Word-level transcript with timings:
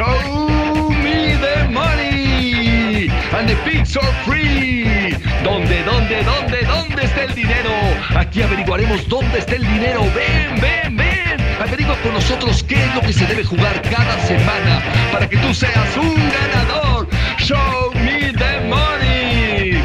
Show 0.00 0.88
me 1.04 1.36
the 1.36 1.68
money 1.70 3.10
and 3.36 3.46
the 3.46 3.54
pigs 3.66 3.98
are 3.98 4.14
free. 4.24 5.12
¿Dónde, 5.44 5.84
dónde, 5.84 6.24
dónde, 6.24 6.64
dónde 6.64 7.04
está 7.04 7.24
el 7.24 7.34
dinero? 7.34 7.70
Aquí 8.16 8.40
averiguaremos 8.40 9.06
dónde 9.10 9.40
está 9.40 9.56
el 9.56 9.62
dinero. 9.62 10.00
Ven, 10.14 10.58
ven, 10.58 10.96
ven. 10.96 11.38
Averigua 11.60 11.96
con 12.02 12.14
nosotros 12.14 12.62
qué 12.62 12.82
es 12.82 12.94
lo 12.94 13.02
que 13.02 13.12
se 13.12 13.26
debe 13.26 13.44
jugar 13.44 13.82
cada 13.82 14.18
semana 14.20 14.82
para 15.12 15.28
que 15.28 15.36
tú 15.36 15.52
seas 15.52 15.94
un 15.98 16.14
ganador. 16.30 17.06
Show 17.36 17.92
me 17.92 18.32
the 18.32 18.60
money. 18.70 19.82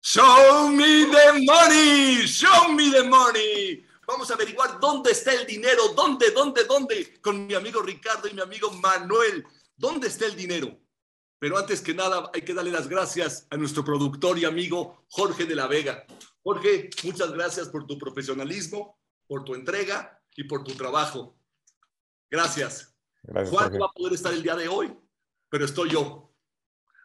Show 0.00 0.70
me 0.70 1.04
the 1.12 1.44
money. 1.44 2.26
Show 2.26 2.72
me 2.72 2.90
the 2.90 3.04
money. 3.04 3.85
Vamos 4.06 4.30
a 4.30 4.34
averiguar 4.34 4.78
dónde 4.78 5.10
está 5.10 5.32
el 5.34 5.46
dinero, 5.46 5.88
dónde, 5.94 6.30
dónde, 6.30 6.64
dónde, 6.64 7.20
con 7.20 7.46
mi 7.46 7.54
amigo 7.54 7.82
Ricardo 7.82 8.28
y 8.28 8.34
mi 8.34 8.40
amigo 8.40 8.70
Manuel. 8.70 9.44
¿Dónde 9.76 10.08
está 10.08 10.26
el 10.26 10.36
dinero? 10.36 10.78
Pero 11.38 11.58
antes 11.58 11.80
que 11.82 11.92
nada, 11.92 12.30
hay 12.32 12.42
que 12.42 12.54
darle 12.54 12.70
las 12.70 12.88
gracias 12.88 13.46
a 13.50 13.56
nuestro 13.56 13.84
productor 13.84 14.38
y 14.38 14.44
amigo 14.44 15.04
Jorge 15.08 15.44
de 15.44 15.54
la 15.54 15.66
Vega. 15.66 16.06
Jorge, 16.42 16.88
muchas 17.02 17.32
gracias 17.32 17.68
por 17.68 17.86
tu 17.86 17.98
profesionalismo, 17.98 18.98
por 19.26 19.44
tu 19.44 19.54
entrega 19.54 20.22
y 20.36 20.44
por 20.44 20.64
tu 20.64 20.74
trabajo. 20.74 21.36
Gracias. 22.30 22.94
Gracias, 23.22 23.50
Juan 23.50 23.64
Jorge. 23.64 23.78
no 23.78 23.84
va 23.84 23.90
a 23.90 23.94
poder 23.94 24.12
estar 24.14 24.32
el 24.32 24.42
día 24.42 24.54
de 24.54 24.68
hoy, 24.68 24.96
pero 25.50 25.64
estoy 25.64 25.90
yo. 25.90 26.32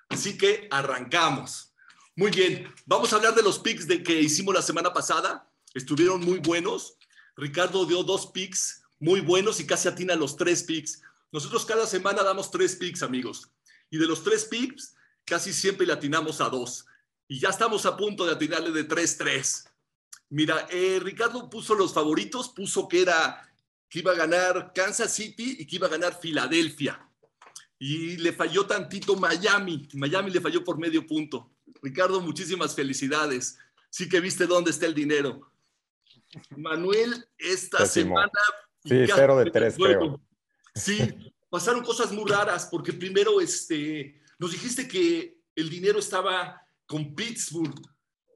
Así 0.07 0.37
que 0.37 0.67
arrancamos. 0.69 1.73
Muy 2.15 2.29
bien, 2.29 2.71
vamos 2.85 3.11
a 3.11 3.15
hablar 3.15 3.33
de 3.33 3.41
los 3.41 3.57
picks 3.57 3.87
de 3.87 4.03
que 4.03 4.21
hicimos 4.21 4.53
la 4.53 4.61
semana 4.61 4.93
pasada. 4.93 5.50
Estuvieron 5.73 6.21
muy 6.21 6.39
buenos. 6.39 6.97
Ricardo 7.35 7.85
dio 7.85 8.03
dos 8.03 8.27
picks 8.27 8.83
muy 8.99 9.19
buenos 9.21 9.59
y 9.59 9.65
casi 9.65 9.87
atina 9.87 10.15
los 10.15 10.37
tres 10.37 10.63
picks. 10.63 11.01
Nosotros 11.31 11.65
cada 11.65 11.87
semana 11.87 12.23
damos 12.23 12.51
tres 12.51 12.75
picks, 12.75 13.01
amigos. 13.03 13.51
Y 13.89 13.97
de 13.97 14.05
los 14.05 14.23
tres 14.23 14.45
picks, 14.45 14.95
casi 15.25 15.53
siempre 15.53 15.87
le 15.87 15.93
atinamos 15.93 16.39
a 16.39 16.49
dos. 16.49 16.85
Y 17.27 17.39
ya 17.39 17.49
estamos 17.49 17.85
a 17.85 17.97
punto 17.97 18.25
de 18.25 18.33
atinarle 18.33 18.71
de 18.71 18.87
3-3. 18.87 19.69
Mira, 20.29 20.67
eh, 20.69 20.99
Ricardo 21.01 21.49
puso 21.49 21.75
los 21.75 21.93
favoritos, 21.93 22.49
puso 22.49 22.87
que 22.87 23.01
era 23.01 23.49
que 23.89 23.99
iba 23.99 24.11
a 24.11 24.15
ganar 24.15 24.71
Kansas 24.73 25.13
City 25.13 25.57
y 25.59 25.65
que 25.65 25.77
iba 25.77 25.87
a 25.87 25.91
ganar 25.91 26.19
Filadelfia. 26.19 27.09
Y 27.79 28.17
le 28.17 28.31
falló 28.33 28.65
tantito 28.65 29.15
Miami. 29.15 29.87
Miami 29.93 30.31
le 30.31 30.41
falló 30.41 30.63
por 30.63 30.77
medio 30.77 31.05
punto. 31.07 31.51
Ricardo, 31.81 32.21
muchísimas 32.21 32.75
felicidades. 32.75 33.57
Sí 33.89 34.07
que 34.07 34.19
viste 34.19 34.45
dónde 34.45 34.71
está 34.71 34.85
el 34.85 34.93
dinero. 34.93 35.50
Manuel, 36.57 37.25
esta 37.37 37.79
Pésimo. 37.79 38.15
semana... 38.15 38.31
Sí, 38.83 39.05
cero 39.13 39.37
de 39.37 39.51
tres, 39.51 39.75
creo. 39.77 40.19
Sí, 40.73 41.33
pasaron 41.49 41.83
cosas 41.83 42.11
muy 42.11 42.29
raras 42.29 42.67
porque 42.71 42.93
primero 42.93 43.39
este, 43.39 44.21
nos 44.39 44.51
dijiste 44.51 44.87
que 44.87 45.37
el 45.55 45.69
dinero 45.69 45.99
estaba 45.99 46.65
con 46.87 47.13
Pittsburgh 47.13 47.79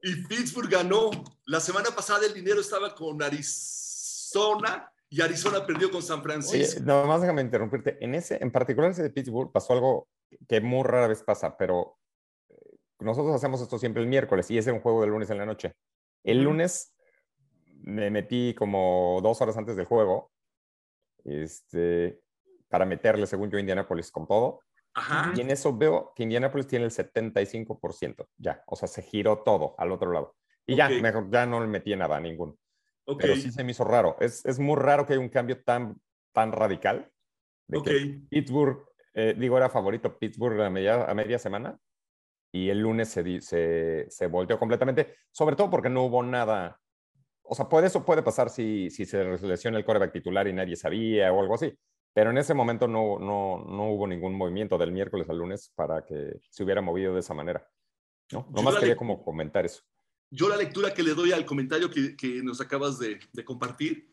y 0.02 0.14
Pittsburgh 0.26 0.70
ganó. 0.70 1.10
La 1.46 1.58
semana 1.58 1.90
pasada 1.90 2.26
el 2.26 2.34
dinero 2.34 2.60
estaba 2.60 2.94
con 2.94 3.20
Arizona 3.22 4.92
y 5.08 5.20
Arizona 5.20 5.66
perdió 5.66 5.90
con 5.90 6.02
San 6.02 6.20
Oye, 6.20 6.24
Francisco. 6.24 6.80
nada 6.84 7.06
más 7.06 7.20
déjame 7.20 7.42
interrumpirte. 7.42 7.96
En 8.00 8.14
ese, 8.14 8.38
en 8.40 8.52
particular 8.52 8.90
ese 8.90 9.02
de 9.02 9.10
Pittsburgh, 9.10 9.50
pasó 9.50 9.72
algo 9.72 10.08
que 10.48 10.60
muy 10.60 10.84
rara 10.84 11.08
vez 11.08 11.22
pasa, 11.22 11.56
pero 11.56 11.98
eh, 12.48 12.76
nosotros 13.00 13.34
hacemos 13.34 13.60
esto 13.60 13.78
siempre 13.78 14.02
el 14.02 14.08
miércoles 14.08 14.50
y 14.50 14.58
ese 14.58 14.70
es 14.70 14.74
un 14.76 14.82
juego 14.82 15.00
del 15.00 15.10
lunes 15.10 15.30
en 15.30 15.38
la 15.38 15.46
noche. 15.46 15.74
El 16.22 16.42
lunes 16.42 16.95
me 17.82 18.10
metí 18.10 18.54
como 18.54 19.20
dos 19.22 19.40
horas 19.40 19.56
antes 19.56 19.76
del 19.76 19.86
juego 19.86 20.30
este, 21.24 22.20
para 22.68 22.84
meterle, 22.84 23.26
según 23.26 23.50
yo, 23.50 23.58
Indianapolis 23.58 24.10
con 24.10 24.26
todo. 24.26 24.60
Ajá. 24.94 25.32
Y 25.36 25.40
en 25.40 25.50
eso 25.50 25.76
veo 25.76 26.12
que 26.14 26.22
Indianapolis 26.22 26.66
tiene 26.66 26.86
el 26.86 26.90
75%, 26.90 28.28
ya, 28.38 28.62
o 28.66 28.76
sea, 28.76 28.88
se 28.88 29.02
giró 29.02 29.42
todo 29.42 29.74
al 29.78 29.92
otro 29.92 30.10
lado. 30.10 30.36
Y 30.66 30.74
ya, 30.74 30.88
mejor, 30.88 31.30
ya 31.30 31.46
no 31.46 31.60
le 31.60 31.66
metí 31.66 31.94
nada 31.94 32.16
a 32.16 32.20
ninguno. 32.20 32.56
Ok, 33.04 33.20
Pero 33.20 33.36
sí 33.36 33.52
se 33.52 33.62
me 33.62 33.70
hizo 33.70 33.84
raro. 33.84 34.16
Es, 34.18 34.44
es 34.44 34.58
muy 34.58 34.76
raro 34.76 35.06
que 35.06 35.12
haya 35.12 35.20
un 35.20 35.28
cambio 35.28 35.62
tan, 35.62 36.00
tan 36.32 36.50
radical 36.50 37.10
de 37.68 37.82
que 37.82 38.20
Pittsburgh, 38.28 38.84
eh, 39.14 39.34
digo, 39.36 39.56
era 39.56 39.68
favorito 39.68 40.18
Pittsburgh 40.18 40.60
a 40.60 40.70
media, 40.70 41.04
a 41.04 41.14
media 41.14 41.38
semana 41.38 41.78
y 42.52 42.70
el 42.70 42.80
lunes 42.80 43.08
se, 43.08 43.40
se, 43.40 44.06
se 44.08 44.26
volteó 44.28 44.58
completamente, 44.58 45.16
sobre 45.30 45.56
todo 45.56 45.70
porque 45.70 45.88
no 45.88 46.04
hubo 46.04 46.22
nada. 46.22 46.80
O 47.48 47.54
sea, 47.54 47.68
puede, 47.68 47.86
eso 47.86 48.04
puede 48.04 48.22
pasar 48.22 48.50
si, 48.50 48.90
si 48.90 49.04
se 49.06 49.24
lesiona 49.24 49.78
el 49.78 49.84
coreback 49.84 50.12
titular 50.12 50.46
y 50.48 50.52
nadie 50.52 50.76
sabía 50.76 51.32
o 51.32 51.40
algo 51.40 51.54
así. 51.54 51.72
Pero 52.12 52.30
en 52.30 52.38
ese 52.38 52.54
momento 52.54 52.88
no, 52.88 53.18
no, 53.18 53.64
no 53.68 53.90
hubo 53.90 54.06
ningún 54.06 54.34
movimiento 54.34 54.78
del 54.78 54.90
miércoles 54.92 55.28
al 55.28 55.38
lunes 55.38 55.70
para 55.74 56.04
que 56.04 56.40
se 56.50 56.64
hubiera 56.64 56.80
movido 56.80 57.12
de 57.14 57.20
esa 57.20 57.34
manera. 57.34 57.68
¿no? 58.32 58.48
Nomás 58.50 58.76
quería 58.76 58.94
le- 58.94 58.96
como 58.96 59.22
comentar 59.22 59.64
eso. 59.66 59.82
Yo 60.30 60.48
la 60.48 60.56
lectura 60.56 60.92
que 60.92 61.02
le 61.02 61.14
doy 61.14 61.32
al 61.32 61.44
comentario 61.46 61.88
que, 61.90 62.16
que 62.16 62.42
nos 62.42 62.60
acabas 62.60 62.98
de, 62.98 63.20
de 63.32 63.44
compartir 63.44 64.12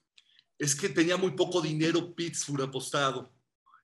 es 0.59 0.75
que 0.75 0.89
tenía 0.89 1.17
muy 1.17 1.31
poco 1.31 1.61
dinero 1.61 2.13
Pittsburgh 2.13 2.61
apostado 2.63 3.31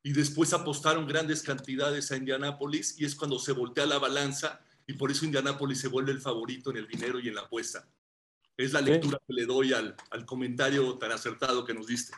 y 0.03 0.13
después 0.13 0.53
apostaron 0.53 1.07
grandes 1.07 1.41
cantidades 1.41 2.11
a 2.11 2.17
Indianápolis 2.17 2.99
y 2.99 3.05
es 3.05 3.15
cuando 3.15 3.39
se 3.39 3.53
voltea 3.53 3.85
la 3.87 3.97
balanza 3.97 4.61
y 4.85 4.93
por 4.93 5.09
eso 5.11 5.25
Indianápolis 5.25 5.79
se 5.81 5.87
vuelve 5.87 6.11
el 6.11 6.21
favorito 6.21 6.69
en 6.69 6.77
el 6.77 6.87
dinero 6.87 7.19
y 7.19 7.27
en 7.29 7.35
la 7.35 7.41
apuesta. 7.41 7.87
Es 8.59 8.73
la 8.73 8.79
Sí. 8.79 8.85
lectura 8.87 9.17
que 9.25 9.33
le 9.33 9.45
doy 9.45 9.71
al, 9.73 9.95
al 10.11 10.25
comentario 10.25 10.97
tan 10.97 11.13
acertado 11.13 11.63
que 11.63 11.73
nos 11.73 11.87
diste. 11.87 12.13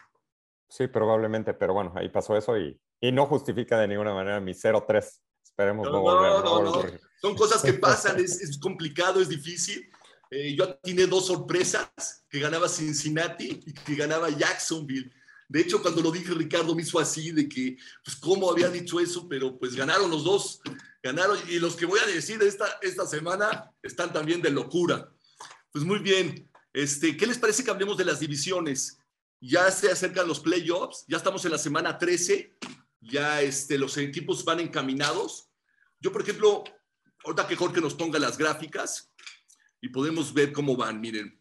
Sí, 0.68 0.88
probablemente, 0.88 1.54
pero 1.54 1.74
bueno, 1.74 1.94
ahí 1.96 2.10
pasó 2.10 2.36
eso 2.36 2.58
y, 2.58 2.80
y 3.00 3.12
no 3.12 3.28
justifica 3.28 3.78
de 3.80 3.88
ninguna 3.88 4.14
manera 4.14 4.40
mi 4.40 4.54
0-3. 4.54 5.22
Esperemos 5.44 5.86
no, 5.86 5.92
No, 5.94 6.02
volver. 6.02 6.32
no, 6.32 6.44
no 6.44 6.64
no, 6.64 6.72
volver. 6.74 7.00
Son 7.22 7.36
cosas 7.36 7.62
que 7.62 7.74
pasan, 7.88 8.20
es, 8.20 8.42
es 8.42 8.58
complicado, 8.58 9.22
es 9.22 9.30
difícil. 9.30 9.88
Eh, 10.32 10.56
yo 10.56 10.64
atiné 10.64 11.06
dos 11.06 11.28
sorpresas, 11.28 12.26
que 12.28 12.40
ganaba 12.40 12.68
Cincinnati 12.70 13.62
y 13.66 13.74
que 13.74 13.94
ganaba 13.96 14.30
Jacksonville. 14.30 15.12
De 15.48 15.60
hecho, 15.60 15.82
cuando 15.82 16.02
lo 16.02 16.10
dije, 16.12 16.34
Ricardo 16.34 16.74
me 16.74 16.82
hizo 16.82 16.98
así, 16.98 17.32
de 17.32 17.48
que, 17.50 17.78
pues, 18.04 18.16
¿cómo 18.16 18.50
había 18.50 18.70
dicho 18.70 19.00
eso? 19.00 19.28
Pero 19.30 19.60
pues 19.60 19.76
ganaron 19.76 20.10
los 20.10 20.24
dos, 20.24 20.62
ganaron. 21.04 21.38
Y 21.50 21.60
los 21.60 21.76
que 21.76 21.86
voy 21.86 22.00
a 22.00 22.08
decir 22.08 22.42
esta, 22.42 22.66
esta 22.82 23.06
semana 23.06 23.70
están 23.84 24.12
también 24.14 24.42
de 24.42 24.50
locura. 24.50 25.12
Pues 25.72 25.86
muy 25.86 26.00
bien, 26.00 26.50
este, 26.74 27.16
¿qué 27.16 27.26
les 27.26 27.38
parece 27.38 27.64
que 27.64 27.72
hablemos 27.72 27.98
de 27.98 28.04
las 28.04 28.20
divisiones? 28.20 29.00
Ya 29.40 29.72
se 29.72 29.90
acercan 29.90 30.28
los 30.28 30.42
playoffs, 30.42 31.06
ya 31.08 31.18
estamos 31.18 31.46
en 31.46 31.52
la 31.52 31.58
semana 31.58 31.98
13, 31.98 32.58
ya 33.00 33.42
este, 33.42 33.78
los 33.78 33.96
equipos 33.98 34.44
van 34.44 34.60
encaminados. 34.60 35.50
Yo, 36.00 36.12
por 36.12 36.24
ejemplo, 36.24 36.66
ahorita 37.24 37.48
que 37.48 37.56
Jorge 37.56 37.80
nos 37.80 37.94
ponga 37.94 38.20
las 38.20 38.38
gráficas 38.38 39.14
y 39.80 39.88
podemos 39.88 40.34
ver 40.34 40.52
cómo 40.52 40.76
van, 40.76 41.00
miren. 41.00 41.40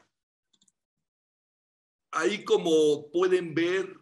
Ahí 2.12 2.44
como 2.44 3.10
pueden 3.10 3.52
ver, 3.52 3.96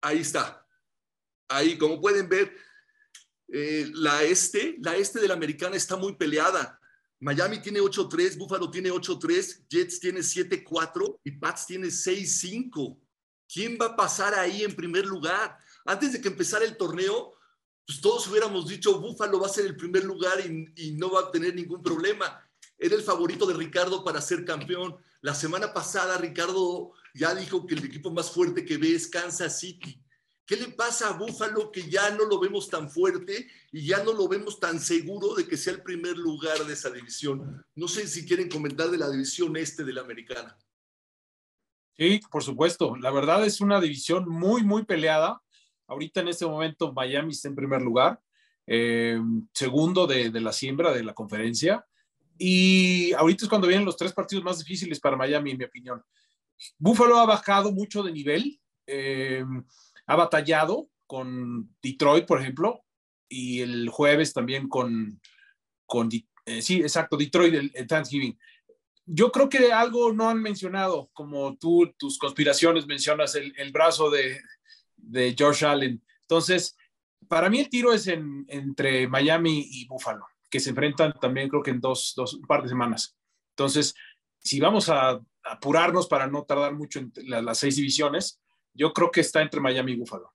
ahí 0.00 0.20
está. 0.20 0.66
Ahí 1.48 1.76
como 1.76 2.00
pueden 2.00 2.28
ver, 2.28 2.56
eh, 3.48 3.90
la 3.92 4.22
este, 4.22 4.76
la 4.80 4.96
este 4.96 5.20
de 5.20 5.28
la 5.28 5.34
americana 5.34 5.76
está 5.76 5.96
muy 5.96 6.16
peleada. 6.16 6.80
Miami 7.20 7.60
tiene 7.60 7.80
8-3, 7.80 8.36
Buffalo 8.36 8.70
tiene 8.70 8.90
8-3, 8.90 9.66
Jets 9.68 10.00
tiene 10.00 10.20
7-4 10.20 11.20
y 11.24 11.30
Pats 11.32 11.66
tiene 11.66 11.88
6-5. 11.88 12.98
¿Quién 13.48 13.78
va 13.80 13.86
a 13.86 13.96
pasar 13.96 14.34
ahí 14.34 14.64
en 14.64 14.74
primer 14.74 15.06
lugar? 15.06 15.56
Antes 15.84 16.12
de 16.12 16.20
que 16.20 16.28
empezara 16.28 16.64
el 16.64 16.76
torneo, 16.76 17.32
pues 17.86 18.00
todos 18.00 18.26
hubiéramos 18.28 18.68
dicho 18.68 19.00
Buffalo 19.00 19.40
va 19.40 19.46
a 19.46 19.50
ser 19.50 19.66
el 19.66 19.76
primer 19.76 20.04
lugar 20.04 20.38
y, 20.40 20.88
y 20.88 20.92
no 20.92 21.10
va 21.10 21.20
a 21.20 21.30
tener 21.30 21.54
ningún 21.54 21.82
problema. 21.82 22.42
Era 22.78 22.94
el 22.94 23.02
favorito 23.02 23.46
de 23.46 23.54
Ricardo 23.54 24.04
para 24.04 24.20
ser 24.20 24.44
campeón. 24.44 24.96
La 25.22 25.34
semana 25.34 25.72
pasada 25.72 26.18
Ricardo 26.18 26.92
ya 27.14 27.34
dijo 27.34 27.66
que 27.66 27.74
el 27.74 27.84
equipo 27.84 28.10
más 28.10 28.30
fuerte 28.30 28.64
que 28.64 28.76
ve 28.76 28.94
es 28.94 29.08
Kansas 29.08 29.58
City. 29.58 30.02
¿Qué 30.46 30.56
le 30.56 30.68
pasa 30.68 31.08
a 31.08 31.18
Buffalo 31.18 31.72
que 31.72 31.90
ya 31.90 32.10
no 32.10 32.24
lo 32.24 32.38
vemos 32.38 32.70
tan 32.70 32.88
fuerte 32.88 33.48
y 33.72 33.84
ya 33.84 34.04
no 34.04 34.12
lo 34.12 34.28
vemos 34.28 34.60
tan 34.60 34.78
seguro 34.78 35.34
de 35.34 35.46
que 35.46 35.56
sea 35.56 35.72
el 35.72 35.82
primer 35.82 36.16
lugar 36.16 36.64
de 36.64 36.72
esa 36.72 36.88
división? 36.88 37.64
No 37.74 37.88
sé 37.88 38.06
si 38.06 38.24
quieren 38.24 38.48
comentar 38.48 38.88
de 38.88 38.96
la 38.96 39.10
división 39.10 39.56
este 39.56 39.82
de 39.82 39.92
la 39.92 40.02
americana. 40.02 40.56
Sí, 41.98 42.20
por 42.30 42.44
supuesto. 42.44 42.96
La 42.96 43.10
verdad 43.10 43.44
es 43.44 43.60
una 43.60 43.80
división 43.80 44.28
muy, 44.28 44.62
muy 44.62 44.84
peleada. 44.84 45.42
Ahorita 45.88 46.20
en 46.20 46.28
este 46.28 46.46
momento 46.46 46.92
Miami 46.92 47.32
está 47.32 47.48
en 47.48 47.56
primer 47.56 47.82
lugar, 47.82 48.20
eh, 48.68 49.20
segundo 49.52 50.06
de, 50.06 50.30
de, 50.30 50.40
la 50.40 50.52
siembra 50.52 50.92
de 50.92 51.02
la 51.02 51.14
conferencia. 51.14 51.84
Y 52.38 53.12
ahorita 53.14 53.44
es 53.44 53.48
cuando 53.48 53.66
vienen 53.66 53.86
los 53.86 53.96
tres 53.96 54.12
partidos 54.12 54.44
más 54.44 54.58
difíciles 54.58 55.00
para 55.00 55.16
Miami, 55.16 55.50
en 55.50 55.58
mi 55.58 55.64
opinión. 55.64 56.04
Buffalo 56.78 57.18
ha 57.18 57.26
bajado 57.26 57.72
mucho 57.72 58.02
de 58.02 58.12
nivel, 58.12 58.60
eh, 58.86 59.44
ha 60.06 60.16
batallado 60.16 60.88
con 61.06 61.74
Detroit, 61.82 62.26
por 62.26 62.40
ejemplo, 62.40 62.84
y 63.28 63.60
el 63.60 63.88
jueves 63.88 64.32
también 64.32 64.68
con, 64.68 65.20
con 65.84 66.08
eh, 66.46 66.62
sí, 66.62 66.80
exacto, 66.80 67.16
Detroit, 67.16 67.54
el, 67.54 67.72
el 67.74 67.86
Thanksgiving 67.86 68.38
yo 69.06 69.30
creo 69.30 69.48
que 69.48 69.72
algo 69.72 70.12
no 70.12 70.28
han 70.28 70.42
mencionado, 70.42 71.10
como 71.12 71.56
tú, 71.56 71.94
tus 71.96 72.18
conspiraciones 72.18 72.86
mencionas, 72.86 73.36
el, 73.36 73.54
el 73.56 73.70
brazo 73.70 74.10
de, 74.10 74.40
de 74.96 75.34
George 75.38 75.64
Allen. 75.64 76.04
Entonces, 76.22 76.76
para 77.28 77.48
mí 77.48 77.60
el 77.60 77.70
tiro 77.70 77.92
es 77.92 78.08
en, 78.08 78.44
entre 78.48 79.06
Miami 79.06 79.64
y 79.70 79.86
Buffalo, 79.86 80.26
que 80.50 80.58
se 80.58 80.70
enfrentan 80.70 81.14
también 81.20 81.48
creo 81.48 81.62
que 81.62 81.70
en 81.70 81.80
dos, 81.80 82.14
dos 82.16 82.34
un 82.34 82.46
par 82.46 82.64
de 82.64 82.68
semanas. 82.68 83.16
Entonces, 83.50 83.94
si 84.40 84.58
vamos 84.58 84.88
a 84.88 85.20
apurarnos 85.44 86.08
para 86.08 86.26
no 86.26 86.44
tardar 86.44 86.74
mucho 86.74 86.98
en 86.98 87.12
las 87.26 87.58
seis 87.58 87.76
divisiones, 87.76 88.40
yo 88.76 88.92
creo 88.92 89.10
que 89.10 89.20
está 89.20 89.42
entre 89.42 89.60
Miami 89.60 89.92
y 89.92 89.96
Buffalo. 89.96 90.32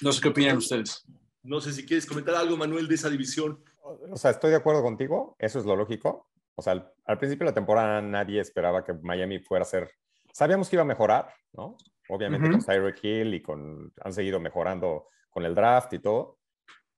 No 0.00 0.12
sé 0.12 0.20
qué 0.20 0.28
opinan 0.28 0.56
ustedes. 0.56 1.04
No 1.42 1.60
sé 1.60 1.72
si 1.72 1.84
quieres 1.84 2.06
comentar 2.06 2.34
algo, 2.34 2.56
Manuel, 2.56 2.88
de 2.88 2.94
esa 2.94 3.10
división. 3.10 3.62
O 3.82 4.16
sea, 4.16 4.30
estoy 4.30 4.50
de 4.50 4.56
acuerdo 4.56 4.82
contigo, 4.82 5.36
eso 5.38 5.58
es 5.58 5.64
lo 5.64 5.76
lógico. 5.76 6.28
O 6.54 6.62
sea, 6.62 6.72
al, 6.72 7.18
principio 7.18 7.44
de 7.44 7.50
la 7.50 7.54
temporada 7.54 8.00
nadie 8.00 8.40
esperaba 8.40 8.84
que 8.84 8.94
Miami 8.94 9.40
fuera 9.40 9.64
a 9.64 9.66
ser. 9.66 9.90
Sabíamos 10.32 10.68
que 10.68 10.76
iba 10.76 10.82
a 10.82 10.86
mejorar, 10.86 11.34
¿no? 11.52 11.76
Obviamente 12.08 12.50
con 12.50 12.64
Tyreek 12.64 13.04
Hill 13.04 13.34
y 13.34 13.42
con. 13.42 13.92
Han 14.02 14.12
seguido 14.12 14.38
mejorando 14.38 15.08
con 15.30 15.44
el 15.44 15.54
draft 15.54 15.92
y 15.94 15.98
todo, 15.98 16.38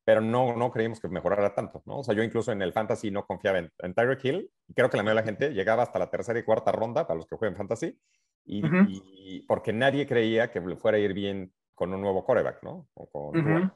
pero 0.04 0.20
no, 0.20 0.56
no 0.56 0.70
creímos 0.70 1.00
que 1.00 1.08
mejorara 1.08 1.54
tanto, 1.54 1.82
¿no? 1.86 2.00
O 2.00 2.04
sea, 2.04 2.14
yo 2.14 2.22
incluso 2.22 2.52
en 2.52 2.60
el 2.62 2.72
fantasy 2.72 3.10
no 3.10 3.24
confiaba 3.24 3.58
en, 3.58 3.72
en 3.78 3.94
Tyreek 3.94 4.24
Hill 4.24 4.50
y 4.68 4.74
creo 4.74 4.90
que 4.90 4.96
la 4.96 5.02
mayoría 5.02 5.22
de 5.22 5.26
la 5.26 5.32
gente 5.38 5.54
llegaba 5.54 5.84
hasta 5.84 5.98
la 5.98 6.10
tercera 6.10 6.38
y 6.38 6.42
cuarta 6.42 6.72
ronda 6.72 7.06
para 7.06 7.16
los 7.16 7.26
que 7.26 7.36
juegan 7.36 7.56
fantasy 7.56 7.98
y, 8.46 9.40
porque 9.46 9.72
nadie 9.72 10.06
creía 10.06 10.50
que 10.50 10.60
le 10.60 10.76
fuera 10.76 10.98
a 10.98 11.00
ir 11.00 11.14
bien 11.14 11.52
con 11.74 11.92
un 11.92 12.00
nuevo 12.00 12.24
coreback, 12.24 12.62
¿no? 12.62 12.88
O 12.94 13.10
con, 13.10 13.72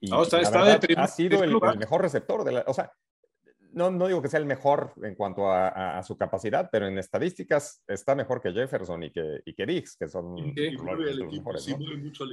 y, 0.00 0.10
está, 0.14 0.64
de 0.64 0.94
ha 0.96 1.06
sido 1.06 1.42
el, 1.42 1.56
mejor 1.78 2.02
receptor 2.02 2.44
de 2.44 2.52
la, 2.52 2.64
o 2.66 2.74
sea, 2.74 2.92
no, 3.74 3.90
no 3.90 4.06
digo 4.06 4.22
que 4.22 4.28
sea 4.28 4.38
el 4.38 4.46
mejor 4.46 4.92
en 5.02 5.14
cuanto 5.14 5.50
a, 5.50 6.02
su 6.02 6.16
capacidad, 6.16 6.68
pero 6.70 6.86
en 6.86 6.96
estadísticas 6.98 7.82
está 7.86 8.14
mejor 8.14 8.40
que 8.40 8.52
Jefferson 8.52 9.02
y 9.02 9.10
que, 9.10 9.40
y 9.44 9.54
que 9.54 9.66
Diggs, 9.66 9.96
que 9.96 10.08
son 10.08 10.36
los, 10.36 11.32
mejores. 11.32 11.74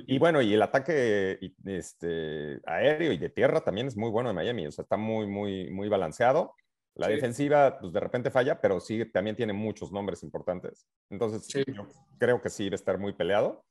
Y 0.06 0.20
bueno, 0.20 0.42
y 0.42 0.54
el 0.54 0.62
ataque 0.62 1.40
este, 1.66 2.60
aéreo 2.66 3.12
y 3.12 3.18
de 3.18 3.30
tierra 3.30 3.62
también 3.62 3.88
es 3.88 3.98
muy 3.98 4.10
bueno 4.10 4.30
en 4.30 4.36
Miami, 4.36 4.68
o 4.68 4.72
sea, 4.72 4.84
está 4.84 4.98
muy, 4.98 5.26
muy, 5.28 5.72
muy 5.72 5.90
balanceado. 5.90 6.56
La 6.96 7.08
defensiva, 7.08 7.80
pues 7.80 7.94
de 7.94 8.00
repente 8.00 8.32
falla, 8.32 8.60
pero 8.60 8.80
sí 8.80 9.06
también 9.06 9.36
tiene 9.36 9.54
muchos 9.54 9.92
nombres 9.92 10.24
importantes. 10.24 10.88
Entonces, 11.10 11.48
yo 11.68 11.88
creo 12.18 12.42
que 12.42 12.50
sí 12.50 12.66
debe 12.66 12.76
estar 12.76 12.98
muy 12.98 13.14
peleado. 13.14 13.64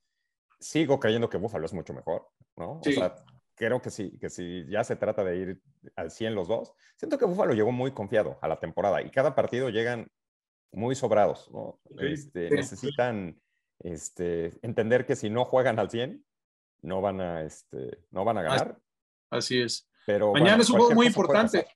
Sigo 0.59 0.99
creyendo 0.99 1.29
que 1.29 1.37
Buffalo 1.37 1.65
es 1.65 1.73
mucho 1.73 1.93
mejor, 1.93 2.27
¿no? 2.55 2.79
O 2.79 2.83
sea, 2.83 3.15
creo 3.55 3.81
que 3.81 3.91
sí, 3.91 4.17
que 4.19 4.29
si 4.29 4.65
ya 4.67 4.83
se 4.83 4.95
trata 4.95 5.23
de 5.23 5.37
ir 5.37 5.61
al 5.95 6.11
100 6.11 6.35
los 6.35 6.47
dos, 6.47 6.73
siento 6.95 7.17
que 7.17 7.25
Buffalo 7.25 7.53
llegó 7.53 7.71
muy 7.71 7.91
confiado 7.91 8.39
a 8.41 8.47
la 8.47 8.59
temporada 8.59 9.01
y 9.01 9.11
cada 9.11 9.35
partido 9.35 9.69
llegan 9.69 10.11
muy 10.71 10.95
sobrados, 10.95 11.49
¿no? 11.51 11.79
Este, 11.99 12.49
necesitan 12.49 13.39
este, 13.79 14.51
entender 14.61 15.05
que 15.05 15.15
si 15.15 15.29
no 15.29 15.45
juegan 15.45 15.79
al 15.79 15.89
100, 15.89 16.25
no 16.81 17.01
van 17.01 17.21
a, 17.21 17.43
este, 17.43 17.99
no 18.09 18.25
van 18.25 18.39
a 18.39 18.41
ganar. 18.43 18.79
Así 19.29 19.61
es. 19.61 19.87
Pero, 20.05 20.33
mañana 20.33 20.63
es 20.63 20.69
un 20.69 20.79
juego 20.79 20.95
muy 20.95 21.07
importante. 21.07 21.67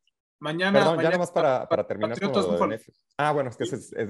Mañana. 0.46 0.78
Perdón, 0.80 1.02
ya 1.02 1.10
nomás 1.10 1.32
para, 1.32 1.68
para 1.68 1.88
terminar 1.88 2.20
con 2.20 2.32
lo 2.32 2.78
Ah, 3.18 3.32
bueno, 3.32 3.50
es 3.50 3.58
que 3.58 3.66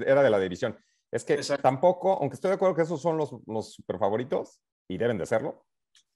era 0.06 0.22
de 0.22 0.28
la 0.28 0.38
división. 0.38 0.78
Es 1.10 1.24
que 1.24 1.38
tampoco, 1.62 2.12
aunque 2.20 2.34
estoy 2.34 2.50
de 2.50 2.56
acuerdo 2.56 2.74
que 2.74 2.82
esos 2.82 3.00
son 3.00 3.16
los, 3.16 3.34
los 3.46 3.72
super 3.72 3.98
favoritos, 3.98 4.60
y 4.86 4.98
deben 4.98 5.16
de 5.16 5.24
serlo, 5.24 5.64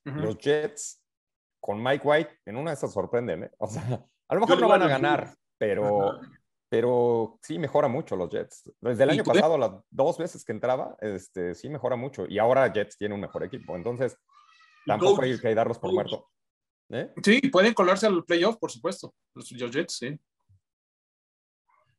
los 0.04 0.36
Jets 0.36 1.02
con 1.58 1.82
Mike 1.82 2.06
White, 2.06 2.38
en 2.44 2.56
una 2.56 2.70
de 2.70 2.74
esas 2.74 2.92
sorprenden, 2.92 3.44
¿eh? 3.44 3.50
O 3.58 3.66
sea, 3.66 4.06
a 4.28 4.34
lo 4.34 4.40
mejor 4.40 4.60
no 4.60 4.68
van 4.68 4.82
a 4.82 4.88
ganar, 4.88 5.34
pero, 5.56 6.20
pero 6.68 7.38
sí 7.42 7.58
mejora 7.58 7.88
mucho 7.88 8.14
los 8.14 8.28
Jets. 8.28 8.70
Desde 8.78 9.04
el 9.04 9.10
año 9.10 9.24
pasado, 9.24 9.56
las 9.56 9.70
dos 9.88 10.18
veces 10.18 10.44
que 10.44 10.52
entraba, 10.52 10.96
este, 11.00 11.54
sí 11.54 11.70
mejora 11.70 11.96
mucho. 11.96 12.26
Y 12.28 12.38
ahora 12.38 12.70
Jets 12.70 12.98
tiene 12.98 13.14
un 13.14 13.22
mejor 13.22 13.44
equipo. 13.44 13.74
Entonces, 13.74 14.18
tampoco 14.86 15.22
hay 15.22 15.38
que 15.38 15.54
darlos 15.54 15.78
por 15.78 15.94
muerto. 15.94 16.28
¿Eh? 16.90 17.12
Sí, 17.22 17.40
pueden 17.48 17.74
colarse 17.74 18.06
al 18.06 18.24
playoff, 18.24 18.56
por 18.56 18.70
supuesto. 18.70 19.14
Los, 19.34 19.48
Jets, 19.48 19.96
sí. 19.96 20.18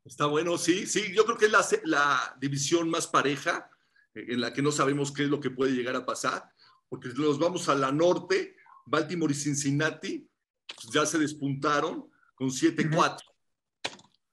Está 0.04 0.26
bueno, 0.26 0.58
sí, 0.58 0.86
sí. 0.86 1.14
Yo 1.14 1.26
creo 1.26 1.38
que 1.38 1.46
es 1.46 1.52
la, 1.52 1.66
la 1.86 2.38
división 2.40 2.90
más 2.90 3.08
pareja 3.08 3.70
eh, 4.14 4.26
en 4.30 4.42
la 4.42 4.52
que 4.54 4.62
no 4.62 4.72
sabemos 4.72 5.12
qué 5.12 5.24
es 5.24 5.30
lo 5.30 5.40
que 5.40 5.52
puede 5.52 5.72
llegar 5.72 5.96
a 5.96 6.06
pasar, 6.06 6.52
porque 6.90 7.10
nos 7.10 7.40
vamos 7.40 7.70
a 7.70 7.76
la 7.76 7.92
norte 7.92 8.56
Baltimore 8.86 9.32
y 9.32 9.36
Cincinnati 9.36 10.30
pues, 10.68 10.94
ya 10.94 11.06
se 11.06 11.18
despuntaron 11.18 12.10
con 12.36 12.50
7-4. 12.50 13.20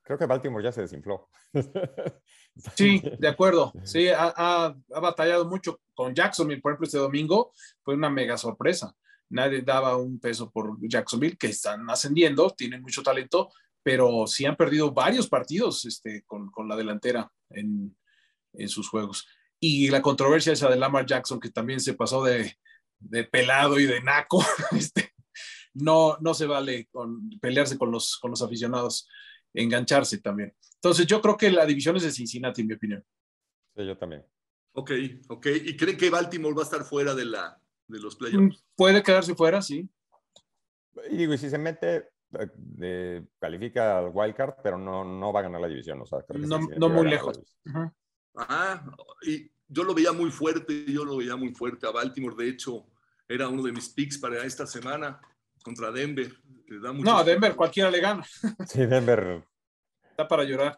Creo 0.02 0.18
que 0.18 0.26
Baltimore 0.26 0.64
ya 0.64 0.72
se 0.72 0.82
desinfló. 0.82 1.28
Sí, 2.74 3.00
de 3.20 3.28
acuerdo. 3.28 3.72
Sí, 3.84 4.08
ha, 4.08 4.74
batallado 4.88 5.44
mucho 5.44 5.80
con 5.94 6.12
Jacksonville, 6.12 6.60
por 6.60 6.72
ejemplo, 6.72 6.86
este 6.86 6.98
domingo 6.98 7.52
fue 7.82 7.94
una 7.94 8.10
mega 8.10 8.36
sorpresa. 8.36 8.96
Nadie 9.30 9.62
daba 9.62 9.96
un 9.96 10.18
peso 10.18 10.50
por 10.50 10.78
Jacksonville, 10.80 11.36
que 11.36 11.48
están 11.48 11.88
ascendiendo, 11.90 12.50
tienen 12.50 12.82
mucho 12.82 13.02
talento, 13.02 13.50
pero 13.82 14.26
sí 14.26 14.44
han 14.44 14.56
perdido 14.56 14.92
varios 14.92 15.28
partidos 15.28 15.84
este, 15.84 16.24
con, 16.26 16.50
la 16.66 16.76
delantera 16.76 17.30
en, 17.50 17.96
en, 18.54 18.68
sus 18.68 18.88
juegos. 18.88 19.26
Y 19.60 19.88
la 19.90 20.02
controversia 20.02 20.52
esa 20.52 20.68
de 20.68 20.76
Lamar 20.76 21.06
Jackson, 21.06 21.40
que 21.40 21.50
también 21.50 21.80
se 21.80 21.94
pasó 21.94 22.22
de, 22.24 22.58
de 22.98 23.24
pelado 23.24 23.78
y 23.78 23.84
de 23.84 24.02
naco, 24.02 24.44
este, 24.72 25.12
no, 25.74 26.16
no 26.20 26.34
se 26.34 26.46
vale 26.46 26.88
con, 26.90 27.30
pelearse 27.40 27.78
con 27.78 27.90
los, 27.90 28.18
con 28.18 28.30
los 28.30 28.42
aficionados, 28.42 29.08
engancharse 29.54 30.18
también. 30.18 30.54
Entonces 30.74 31.06
yo 31.06 31.20
creo 31.20 31.36
que 31.36 31.50
la 31.50 31.66
división 31.66 31.96
es 31.96 32.02
de 32.02 32.12
Cincinnati, 32.12 32.62
en 32.62 32.68
mi 32.68 32.74
opinión. 32.74 33.04
Sí, 33.76 33.86
yo 33.86 33.96
también. 33.96 34.24
Ok, 34.72 34.92
ok. 35.28 35.46
¿Y 35.64 35.76
creen 35.76 35.96
que 35.96 36.10
Baltimore 36.10 36.54
va 36.54 36.62
a 36.62 36.64
estar 36.64 36.84
fuera 36.84 37.14
de, 37.14 37.24
la, 37.24 37.60
de 37.88 37.98
los 37.98 38.16
playoffs? 38.16 38.58
Mm, 38.58 38.74
puede 38.76 39.02
quedarse 39.02 39.34
fuera, 39.34 39.60
sí. 39.60 39.88
Y 41.10 41.16
digo, 41.16 41.34
y 41.34 41.38
si 41.38 41.50
se 41.50 41.58
mete, 41.58 42.08
eh, 42.80 43.24
califica 43.38 43.98
al 43.98 44.10
wildcard, 44.12 44.56
pero 44.62 44.78
no, 44.78 45.04
no 45.04 45.32
va 45.32 45.40
a 45.40 45.44
ganar 45.44 45.60
la 45.60 45.68
división. 45.68 46.00
O 46.00 46.06
sea, 46.06 46.20
no, 46.34 46.60
no 46.76 46.88
muy 46.88 47.08
lejos. 47.08 47.40
Ah, 48.36 48.84
y 49.22 49.50
yo 49.66 49.84
lo 49.84 49.94
veía 49.94 50.12
muy 50.12 50.30
fuerte, 50.30 50.84
yo 50.86 51.04
lo 51.04 51.16
veía 51.16 51.36
muy 51.36 51.54
fuerte 51.54 51.86
a 51.86 51.90
Baltimore. 51.90 52.36
De 52.36 52.50
hecho, 52.50 52.86
era 53.26 53.48
uno 53.48 53.62
de 53.62 53.72
mis 53.72 53.88
picks 53.90 54.18
para 54.18 54.44
esta 54.44 54.66
semana 54.66 55.20
contra 55.62 55.90
Denver. 55.90 56.32
no, 56.68 57.18
a 57.18 57.24
Denver 57.24 57.54
cualquiera 57.54 57.90
le 57.90 58.00
gana. 58.00 58.24
Sí, 58.68 58.86
Denver. 58.86 59.44
Está 60.10 60.26
para 60.26 60.44
llorar. 60.44 60.76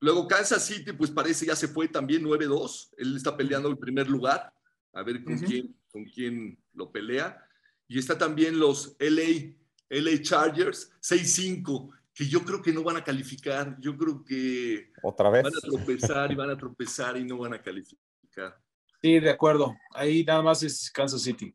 Luego 0.00 0.28
Kansas 0.28 0.64
City, 0.64 0.92
pues 0.92 1.10
parece 1.10 1.46
ya 1.46 1.56
se 1.56 1.68
fue 1.68 1.88
también 1.88 2.22
9-2. 2.22 2.90
Él 2.98 3.16
está 3.16 3.36
peleando 3.36 3.68
el 3.68 3.78
primer 3.78 4.08
lugar. 4.08 4.52
A 4.92 5.02
ver 5.02 5.22
con, 5.24 5.38
quién, 5.38 5.74
con 5.96 6.04
quién 6.04 6.58
lo 6.74 6.92
pelea. 6.92 7.42
Y 7.88 7.98
está 7.98 8.18
también 8.18 8.58
los 8.58 8.96
LA, 8.98 9.54
LA 9.88 10.20
Chargers 10.20 10.92
6-5, 11.00 11.90
que 12.12 12.28
yo 12.28 12.44
creo 12.44 12.60
que 12.60 12.70
no 12.70 12.82
van 12.82 12.98
a 12.98 13.04
calificar. 13.04 13.78
Yo 13.80 13.96
creo 13.96 14.22
que 14.22 14.92
otra 15.02 15.30
vez 15.30 15.44
van 15.44 15.54
a 15.56 15.60
tropezar 15.60 16.30
y 16.30 16.34
van 16.34 16.50
a 16.50 16.58
tropezar 16.58 17.16
y 17.16 17.24
no 17.24 17.38
van 17.38 17.54
a 17.54 17.62
calificar. 17.62 18.60
Sí, 19.00 19.20
de 19.20 19.30
acuerdo. 19.30 19.74
Ahí 19.94 20.22
nada 20.22 20.42
más 20.42 20.62
es 20.62 20.90
Kansas 20.90 21.22
City. 21.22 21.54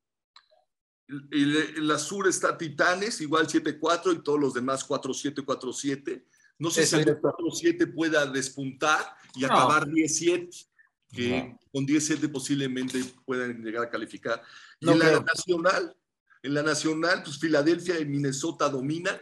Y 1.31 1.45
la 1.81 1.99
sur 1.99 2.27
está 2.27 2.57
Titanes, 2.57 3.21
igual 3.21 3.45
7-4 3.45 4.15
y 4.15 4.23
todos 4.23 4.39
los 4.39 4.55
demás 4.55 4.87
4-7, 4.87 5.45
4-7. 5.45 6.25
No 6.57 6.71
sé 6.71 6.87
si 6.87 6.95
el 6.95 7.05
4-7 7.21 7.93
pueda 7.93 8.25
despuntar 8.25 9.05
y 9.35 9.43
acabar 9.43 9.85
10-7, 9.85 10.67
que 11.11 11.55
con 11.71 11.85
10-7 11.85 12.31
posiblemente 12.31 13.03
puedan 13.25 13.63
llegar 13.63 13.83
a 13.83 13.89
calificar. 13.89 14.41
Y 14.79 14.89
en 14.89 14.99
la 14.99 15.19
nacional, 15.19 15.95
en 16.43 16.53
la 16.53 16.63
nacional, 16.63 17.21
pues 17.23 17.37
Filadelfia 17.37 17.99
y 17.99 18.05
Minnesota 18.05 18.69
dominan. 18.69 19.19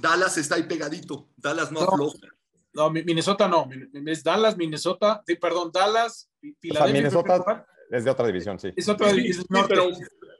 Dallas 0.00 0.38
está 0.38 0.54
ahí 0.54 0.64
pegadito. 0.64 1.30
Dallas 1.36 1.70
no, 1.70 1.80
afloja. 1.80 2.28
No, 2.72 2.90
Minnesota 2.90 3.46
no. 3.46 3.68
Es 4.06 4.24
Dallas, 4.24 4.56
Minnesota. 4.56 5.22
perdón, 5.40 5.70
Dallas, 5.72 6.30
Filadelfia. 6.60 7.02
Minnesota 7.02 7.66
es 7.90 8.04
de 8.04 8.10
otra 8.10 8.26
división, 8.26 8.58
sí. 8.58 8.72
Es 8.74 8.88
otra 8.88 9.12
división. 9.12 9.44
pero 9.68 9.90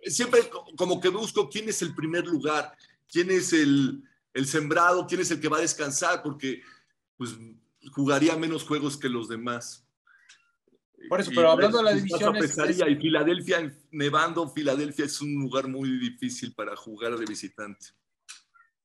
siempre 0.04 0.40
como 0.76 0.98
que 1.00 1.10
busco 1.10 1.50
quién 1.50 1.68
es 1.68 1.82
el 1.82 1.94
primer 1.94 2.26
lugar, 2.26 2.74
quién 3.10 3.30
es 3.30 3.52
el, 3.52 4.02
el 4.32 4.46
sembrado, 4.46 5.06
quién 5.06 5.20
es 5.20 5.30
el 5.30 5.40
que 5.40 5.48
va 5.48 5.58
a 5.58 5.60
descansar, 5.60 6.22
porque 6.22 6.62
pues 7.18 7.36
jugaría 7.92 8.36
menos 8.36 8.64
juegos 8.64 8.96
que 8.96 9.10
los 9.10 9.28
demás. 9.28 9.81
Por 11.08 11.20
eso, 11.20 11.30
pero 11.34 11.50
hablando 11.50 11.78
de 11.78 11.84
la 11.84 11.94
división. 11.94 12.36
Y 12.36 12.96
Filadelfia, 12.96 13.72
nevando, 13.90 14.48
Filadelfia 14.48 15.04
es 15.04 15.20
un 15.20 15.34
lugar 15.34 15.68
muy 15.68 15.98
difícil 15.98 16.54
para 16.54 16.76
jugar 16.76 17.16
de 17.16 17.24
visitante. 17.24 17.86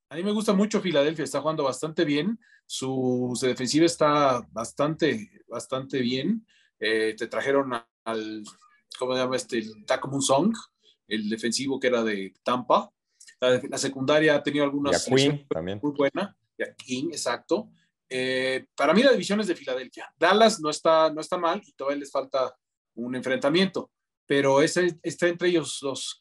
A 0.10 0.16
mí 0.16 0.24
me 0.24 0.32
gusta 0.32 0.54
mucho 0.54 0.82
Filadelfia, 0.82 1.24
está 1.24 1.42
jugando 1.42 1.64
bastante 1.64 2.06
bien. 2.06 2.40
Su, 2.66 3.38
defensiva 3.42 3.86
está 3.86 4.46
bastante, 4.52 5.44
bastante 5.48 6.00
bien. 6.00 6.46
Eh, 6.80 7.16
te 7.18 7.28
trajeron 7.28 7.74
al, 8.04 8.44
¿cómo 8.98 9.14
se 9.14 9.20
llama 9.20 9.36
este? 9.36 9.64
Taco 9.86 10.22
Song, 10.22 10.54
el 11.08 11.30
defensivo 11.30 11.80
que 11.80 11.88
era 11.88 12.04
de 12.04 12.34
Tampa. 12.44 12.92
La, 13.40 13.78
secundaria 13.78 14.36
ha 14.36 14.44
tenido 14.44 14.64
algunas 14.66 15.06
Queen, 15.06 15.46
también. 15.48 15.80
muy 15.82 15.94
buena. 15.94 16.36
King, 16.78 17.10
exacto. 17.12 17.70
Eh, 18.10 18.66
para 18.76 18.94
mí 18.94 19.04
la 19.04 19.12
división 19.12 19.40
es 19.42 19.48
de 19.48 19.56
Filadelfia. 19.56 20.12
Dallas 20.18 20.60
no 20.60 20.70
está, 20.70 21.12
no 21.12 21.22
está 21.22 21.38
mal 21.38 21.62
y 21.66 21.74
todavía 21.74 22.00
les 22.00 22.12
falta 22.12 22.56
un 22.96 23.16
enfrentamiento, 23.16 23.92
pero 24.26 24.62
ese 24.62 24.98
está 25.04 25.28
entre 25.28 25.50
ellos 25.50 25.80
dos. 25.82 26.20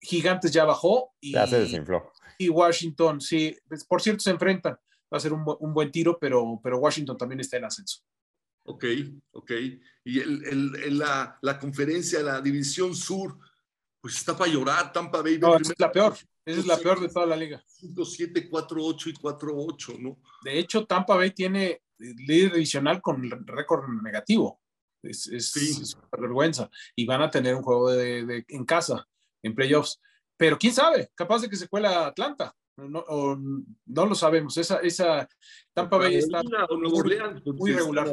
Gigantes 0.00 0.52
ya 0.52 0.64
bajó 0.64 1.12
y, 1.20 1.32
Ya 1.32 1.46
se 1.46 1.60
desinfló. 1.60 2.12
y 2.38 2.48
Washington, 2.48 3.20
sí, 3.20 3.56
pues, 3.68 3.84
por 3.84 4.00
cierto 4.02 4.20
se 4.20 4.30
enfrentan. 4.30 4.74
Va 5.12 5.16
a 5.16 5.20
ser 5.20 5.32
un, 5.32 5.42
un 5.60 5.72
buen 5.72 5.90
tiro, 5.90 6.18
pero, 6.20 6.60
pero 6.62 6.78
Washington 6.78 7.16
también 7.16 7.40
está 7.40 7.56
en 7.56 7.64
ascenso. 7.64 8.02
Ok, 8.64 8.84
ok. 9.32 9.50
Y 10.04 10.20
el, 10.20 10.44
el- 10.44 10.76
el- 10.84 10.98
la, 10.98 11.38
la 11.40 11.58
conferencia, 11.58 12.20
la 12.20 12.40
división 12.42 12.94
sur, 12.94 13.38
pues 14.00 14.16
está 14.16 14.36
para 14.36 14.52
llorar. 14.52 14.92
Tampa 14.92 15.22
Bay. 15.22 15.38
No, 15.38 15.56
es 15.56 15.72
la 15.78 15.90
peor. 15.90 16.14
Esa 16.50 16.60
es 16.60 16.66
la 16.66 16.78
peor 16.78 17.00
de 17.00 17.08
toda 17.08 17.26
la 17.26 17.36
liga. 17.36 17.62
5, 17.66 18.04
7, 18.04 18.48
4, 18.48 18.84
8 18.84 19.10
y 19.10 19.14
4, 19.14 19.52
8, 19.54 19.92
¿no? 19.98 20.18
De 20.42 20.58
hecho, 20.58 20.86
Tampa 20.86 21.16
Bay 21.16 21.30
tiene 21.32 21.82
líder 21.98 22.52
divisional 22.52 23.02
con 23.02 23.22
récord 23.46 23.84
negativo. 24.02 24.60
Es, 25.02 25.26
es- 25.26 25.50
Sí. 25.52 25.70
es 25.82 25.94
una 25.94 26.08
vergüenza. 26.18 26.70
Y 26.96 27.04
van 27.06 27.22
a 27.22 27.30
tener 27.30 27.54
un 27.54 27.62
juego 27.62 27.90
de, 27.90 28.24
de- 28.24 28.44
en 28.48 28.64
casa, 28.64 29.06
en 29.42 29.54
playoffs. 29.54 30.00
Pero 30.36 30.56
quién 30.58 30.72
sabe, 30.72 31.10
capaz 31.14 31.40
de 31.42 31.50
que 31.50 31.56
se 31.56 31.68
cuela 31.68 32.06
Atlanta. 32.06 32.54
No, 32.76 33.00
o 33.08 33.36
no 33.36 34.06
lo 34.06 34.14
sabemos. 34.14 34.56
Esa, 34.56 34.78
esa 34.78 35.28
Tampa 35.74 35.98
Bay 35.98 36.14
está 36.16 36.42
muy 37.56 37.72
regular. 37.72 38.08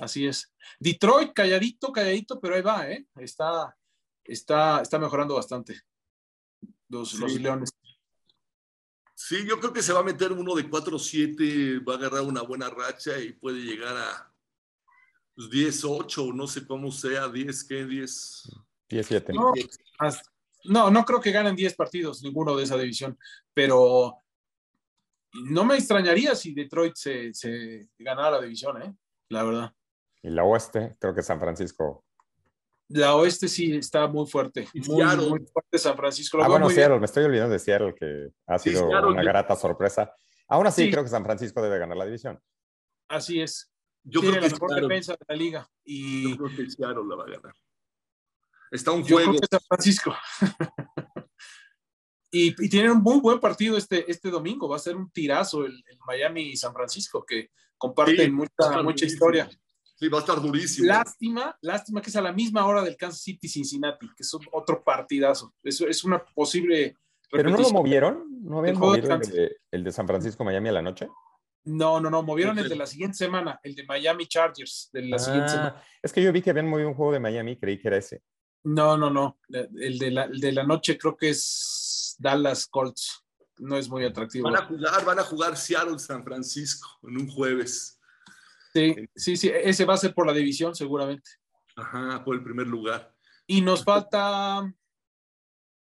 Así 0.00 0.26
es. 0.26 0.52
Detroit, 0.78 1.32
calladito, 1.32 1.92
calladito, 1.92 2.40
pero 2.40 2.54
ahí 2.54 2.62
va, 2.62 2.90
¿eh? 2.90 3.06
Está, 3.16 3.76
está, 4.24 4.80
está 4.82 4.98
mejorando 4.98 5.34
bastante. 5.34 5.80
Los, 6.92 7.10
Sí. 7.12 7.18
los 7.20 7.32
Leones. 7.40 7.70
Sí, 9.14 9.46
yo 9.48 9.58
creo 9.58 9.72
que 9.72 9.82
se 9.82 9.92
va 9.94 10.00
a 10.00 10.04
meter 10.04 10.30
uno 10.30 10.54
de 10.54 10.68
4-7, 10.68 11.82
va 11.88 11.94
a 11.94 11.96
agarrar 11.96 12.20
una 12.22 12.42
buena 12.42 12.68
racha 12.68 13.18
y 13.18 13.32
puede 13.32 13.60
llegar 13.60 13.96
a 13.96 14.32
pues, 15.34 15.48
10-8, 15.48 16.34
no 16.34 16.46
sé 16.46 16.66
cómo 16.66 16.90
sea, 16.92 17.28
10, 17.28 17.64
¿qué? 17.64 17.86
10. 17.86 18.42
17. 18.90 19.32
No, 19.32 19.54
hasta- 19.98 20.30
no, 20.64 20.90
no 20.90 21.04
creo 21.06 21.20
que 21.20 21.32
ganen 21.32 21.56
10 21.56 21.74
partidos, 21.74 22.22
ninguno 22.22 22.54
de 22.54 22.64
esa 22.64 22.76
división, 22.76 23.18
pero 23.54 24.14
no 25.32 25.64
me 25.64 25.76
extrañaría 25.76 26.34
si 26.34 26.52
Detroit 26.52 26.94
se, 26.94 27.32
se 27.32 27.88
ganara 27.98 28.32
la 28.32 28.42
división, 28.42 28.82
¿eh? 28.82 28.94
La 29.30 29.44
verdad. 29.44 29.72
Y 30.22 30.28
la 30.28 30.44
oeste, 30.44 30.96
creo 31.00 31.14
que 31.14 31.22
San 31.22 31.40
Francisco. 31.40 32.04
La 32.94 33.14
oeste 33.16 33.48
sí 33.48 33.74
está 33.74 34.06
muy 34.06 34.26
fuerte. 34.26 34.68
Muy, 34.74 35.02
fuerte 35.52 35.78
San 35.78 35.96
Francisco. 35.96 36.36
Lo 36.36 36.44
Ah, 36.44 36.48
bueno, 36.48 36.66
muy 36.66 36.74
bien. 36.74 36.80
Seattle, 36.84 36.98
me 37.00 37.06
estoy 37.06 37.24
olvidando 37.24 37.52
de 37.52 37.58
Seattle, 37.58 37.94
que 37.94 38.28
ha 38.46 38.58
Sí, 38.58 38.70
sido 38.70 38.88
Seattle, 38.88 39.10
una 39.12 39.22
yo- 39.22 39.28
grata 39.28 39.56
sorpresa. 39.56 40.14
Aún 40.48 40.66
así, 40.66 40.84
Sí. 40.84 40.90
creo 40.90 41.02
que 41.02 41.08
San 41.10 41.24
Francisco 41.24 41.62
debe 41.62 41.78
ganar 41.78 41.96
la 41.96 42.04
división. 42.04 42.38
Así 43.08 43.40
es. 43.40 43.72
Yo 44.04 44.20
Tiene 44.20 44.36
creo 44.38 44.42
la 44.42 44.48
que 44.48 44.54
mejor 44.54 44.68
Seattle, 44.70 44.88
defensa 44.88 45.12
de 45.12 45.24
la 45.28 45.34
liga. 45.36 45.68
Y 45.84 46.30
yo 46.30 46.36
creo 46.44 46.56
que 46.56 46.70
Seattle 46.70 47.02
la 47.08 47.16
va 47.16 47.24
a 47.24 47.30
ganar. 47.30 47.54
Está 48.70 48.90
un 48.92 49.04
Yo 49.04 49.16
juego. 49.16 49.30
creo 49.30 49.40
que 49.40 49.46
San 49.50 49.60
Francisco. 49.68 50.14
y, 52.30 52.48
y 52.64 52.68
tienen 52.68 52.92
un 52.92 53.02
muy 53.02 53.20
buen 53.20 53.38
partido 53.40 53.76
este, 53.76 54.10
este 54.10 54.30
domingo. 54.30 54.68
Va 54.68 54.76
a 54.76 54.80
ser 54.80 54.96
un 54.96 55.10
tirazo 55.10 55.64
el, 55.64 55.72
el 55.86 55.98
Miami 56.06 56.42
y 56.50 56.56
San 56.56 56.72
Francisco, 56.72 57.24
que 57.24 57.50
comparten 57.78 58.16
Sí, 58.26 58.30
mucha, 58.30 58.82
mucha 58.82 59.04
historia. 59.06 59.48
Sí, 60.02 60.08
va 60.08 60.18
a 60.18 60.20
estar 60.22 60.42
durísimo. 60.42 60.88
Lástima, 60.88 61.56
lástima 61.60 62.02
que 62.02 62.10
es 62.10 62.16
a 62.16 62.20
la 62.20 62.32
misma 62.32 62.66
hora 62.66 62.82
del 62.82 62.96
Kansas 62.96 63.22
City 63.22 63.46
Cincinnati, 63.46 64.08
que 64.08 64.24
es 64.24 64.36
otro 64.50 64.82
partidazo. 64.82 65.54
Eso 65.62 65.86
es 65.86 66.02
una 66.02 66.24
posible 66.24 66.96
Pero 67.30 67.50
no 67.50 67.58
lo 67.58 67.70
movieron, 67.70 68.26
no 68.42 68.58
habían 68.58 68.74
El 68.74 68.80
de 68.80 68.86
movido 68.86 69.14
el 69.14 69.20
de, 69.20 69.56
el 69.70 69.84
de 69.84 69.92
San 69.92 70.08
Francisco 70.08 70.42
Miami 70.42 70.70
a 70.70 70.72
la 70.72 70.82
noche. 70.82 71.08
No, 71.66 72.00
no, 72.00 72.10
no, 72.10 72.24
movieron 72.24 72.58
el 72.58 72.68
de 72.68 72.74
la 72.74 72.86
siguiente 72.86 73.16
semana, 73.16 73.60
el 73.62 73.76
de 73.76 73.84
Miami 73.84 74.26
Chargers, 74.26 74.90
de 74.92 75.02
la 75.02 75.20
siguiente 75.20 75.50
semana. 75.50 75.74
Ah, 75.76 75.84
es 76.02 76.12
que 76.12 76.20
yo 76.20 76.32
vi 76.32 76.42
que 76.42 76.50
habían 76.50 76.68
movido 76.68 76.88
un 76.88 76.96
juego 76.96 77.12
de 77.12 77.20
Miami, 77.20 77.56
creí 77.56 77.78
que 77.78 77.86
era 77.86 77.98
ese. 77.98 78.24
No, 78.64 78.96
no, 78.96 79.08
no. 79.08 79.38
El 79.48 80.00
de 80.00 80.10
la, 80.10 80.24
el 80.24 80.40
de 80.40 80.50
la 80.50 80.64
noche 80.64 80.98
creo 80.98 81.16
que 81.16 81.28
es 81.28 82.16
Dallas 82.18 82.66
Colts. 82.66 83.24
No 83.58 83.76
es 83.76 83.88
muy 83.88 84.04
atractivo. 84.04 84.50
Van 84.50 84.56
a 84.56 84.66
jugar, 84.66 85.04
van 85.04 85.18
a 85.20 85.22
jugar 85.22 85.56
Seattle 85.56 86.00
San 86.00 86.24
Francisco 86.24 86.88
en 87.04 87.18
un 87.18 87.28
jueves. 87.28 88.00
Sí, 88.72 88.94
sí, 89.14 89.36
sí, 89.36 89.50
ese 89.54 89.84
va 89.84 89.94
a 89.94 89.98
ser 89.98 90.14
por 90.14 90.26
la 90.26 90.32
división 90.32 90.74
seguramente. 90.74 91.28
Ajá, 91.76 92.22
por 92.24 92.34
el 92.36 92.42
primer 92.42 92.66
lugar. 92.66 93.14
Y 93.46 93.60
nos 93.60 93.84
falta. 93.84 94.72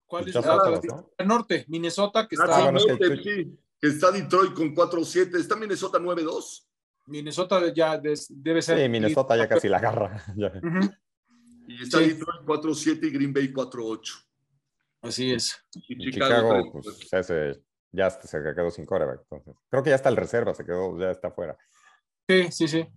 ¿Cuál 0.05 0.27
es 0.27 0.35
otra? 0.35 0.55
otras, 0.55 0.83
¿no? 0.85 1.11
El 1.17 1.27
norte, 1.27 1.65
Minnesota, 1.67 2.27
que 2.27 2.35
Ah, 2.39 2.43
está. 2.45 2.55
sí, 2.57 2.61
bueno, 2.63 2.77
es 2.79 2.85
que- 2.85 2.91
norte, 2.91 3.23
sí, 3.23 3.59
que 3.79 3.87
está 3.87 4.11
Detroit 4.11 4.53
con 4.53 4.73
4-7. 4.73 5.37
Está 5.37 5.55
Minnesota 5.55 5.99
9-2. 5.99 6.67
Minnesota 7.05 7.71
ya 7.73 7.97
des- 7.97 8.27
debe 8.29 8.61
ser. 8.61 8.79
Sí, 8.79 8.89
Minnesota 8.89 9.37
ya 9.37 9.47
casi 9.47 9.67
la 9.67 9.77
agarra. 9.77 10.23
Ya. 10.37 10.47
Ujú, 10.47 10.91
Y 11.67 11.83
está 11.83 11.99
Sí. 11.99 12.09
Detroit 12.13 12.41
4-7 12.45 13.07
y 13.07 13.11
Green 13.11 13.31
Bay 13.33 13.53
4-8. 13.53 14.25
Así 15.01 15.31
es. 15.31 15.63
Y 15.87 15.93
Y 16.07 16.11
Chicago, 16.11 16.63
Chicago, 16.63 16.81
pues 16.81 17.63
ya 17.91 18.05
hasta 18.07 18.27
se 18.27 18.37
quedó 18.55 18.69
sin 18.71 18.85
coreback. 18.85 19.21
Entonces, 19.21 19.55
creo 19.69 19.83
que 19.83 19.89
ya 19.91 19.95
está 19.95 20.09
el 20.09 20.17
reserva, 20.17 20.53
se 20.53 20.65
quedó, 20.65 20.97
ya 20.99 21.11
está 21.11 21.31
fuera. 21.31 21.55
Sí, 22.29 22.51
sí, 22.51 22.67
sí. 22.67 22.87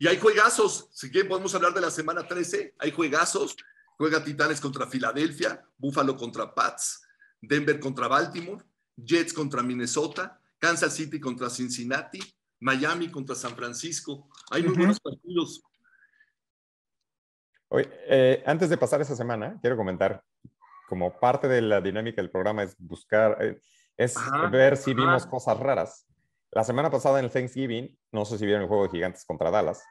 Y 0.00 0.08
hay 0.08 0.18
juegazos. 0.18 0.88
Si 0.90 1.12
quieren, 1.12 1.28
podemos 1.28 1.54
hablar 1.54 1.72
de 1.72 1.80
la 1.80 1.92
semana 1.92 2.26
13. 2.26 2.74
Hay 2.80 2.90
juegazos. 2.90 3.56
Juega 3.96 4.22
Titanes 4.24 4.60
contra 4.60 4.86
Filadelfia, 4.86 5.64
Buffalo 5.76 6.16
contra 6.16 6.52
Pats, 6.52 7.04
Denver 7.40 7.78
contra 7.78 8.08
Baltimore, 8.08 8.64
Jets 8.96 9.32
contra 9.32 9.62
Minnesota, 9.62 10.40
Kansas 10.58 10.94
City 10.94 11.18
contra 11.20 11.50
Cincinnati, 11.50 12.20
Miami 12.60 13.10
contra 13.10 13.36
San 13.36 13.54
Francisco. 13.56 14.28
Hay 14.50 14.62
muy 14.64 14.76
buenos 14.76 15.00
partidos. 15.00 15.62
Oye, 17.68 17.88
eh, 18.08 18.42
antes 18.46 18.70
de 18.70 18.76
pasar 18.76 19.00
esa 19.00 19.14
semana, 19.14 19.58
quiero 19.60 19.76
comentar, 19.76 20.22
como 20.88 21.18
parte 21.18 21.46
de 21.48 21.60
la 21.60 21.80
dinámica 21.80 22.22
del 22.22 22.30
programa 22.30 22.62
es 22.62 22.76
buscar, 22.78 23.36
eh, 23.40 23.60
es 23.96 24.16
Ajá, 24.16 24.46
ver 24.48 24.76
si 24.76 24.94
vimos 24.94 25.22
ajá. 25.22 25.30
cosas 25.30 25.58
raras. 25.58 26.06
La 26.50 26.64
semana 26.64 26.90
pasada 26.90 27.18
en 27.18 27.26
el 27.26 27.30
Thanksgiving, 27.30 27.98
no 28.12 28.24
sé 28.24 28.38
si 28.38 28.44
vieron 28.46 28.62
el 28.62 28.68
juego 28.68 28.84
de 28.84 28.90
gigantes 28.90 29.24
contra 29.24 29.50
Dallas. 29.50 29.84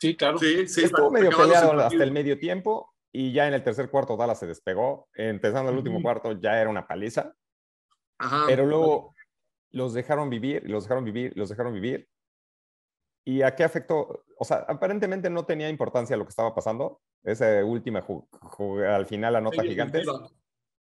Sí, 0.00 0.16
claro. 0.16 0.38
Sí, 0.38 0.66
sí. 0.68 0.84
Estuvo 0.84 1.10
medio 1.10 1.30
peleado 1.30 1.72
el 1.72 1.78
hasta 1.78 1.82
partido. 1.84 2.02
el 2.02 2.12
medio 2.12 2.38
tiempo 2.38 2.92
y 3.12 3.32
ya 3.32 3.46
en 3.48 3.54
el 3.54 3.62
tercer 3.62 3.90
cuarto 3.90 4.16
Dallas 4.16 4.38
se 4.38 4.46
despegó. 4.46 5.08
Empezando 5.14 5.70
el 5.70 5.78
último 5.78 5.96
Ujú. 5.96 6.02
cuarto 6.02 6.32
ya 6.32 6.60
era 6.60 6.68
una 6.68 6.86
paliza, 6.86 7.34
Ajá. 8.18 8.44
pero 8.46 8.66
luego 8.66 9.14
los 9.70 9.94
dejaron 9.94 10.28
vivir, 10.30 10.62
los 10.68 10.84
dejaron 10.84 11.04
vivir, 11.04 11.32
los 11.36 11.48
dejaron 11.48 11.72
vivir. 11.72 12.08
¿Y 13.24 13.40
a 13.42 13.54
qué 13.54 13.64
afectó? 13.64 14.24
O 14.38 14.44
sea, 14.44 14.58
aparentemente 14.68 15.30
no 15.30 15.46
tenía 15.46 15.70
importancia 15.70 16.16
lo 16.16 16.24
que 16.24 16.30
estaba 16.30 16.54
pasando. 16.54 17.00
Esa 17.22 17.64
última 17.64 18.04
al 18.86 19.06
final 19.06 19.36
anota 19.36 19.62
Sí, 19.62 19.68
gigantes 19.68 20.06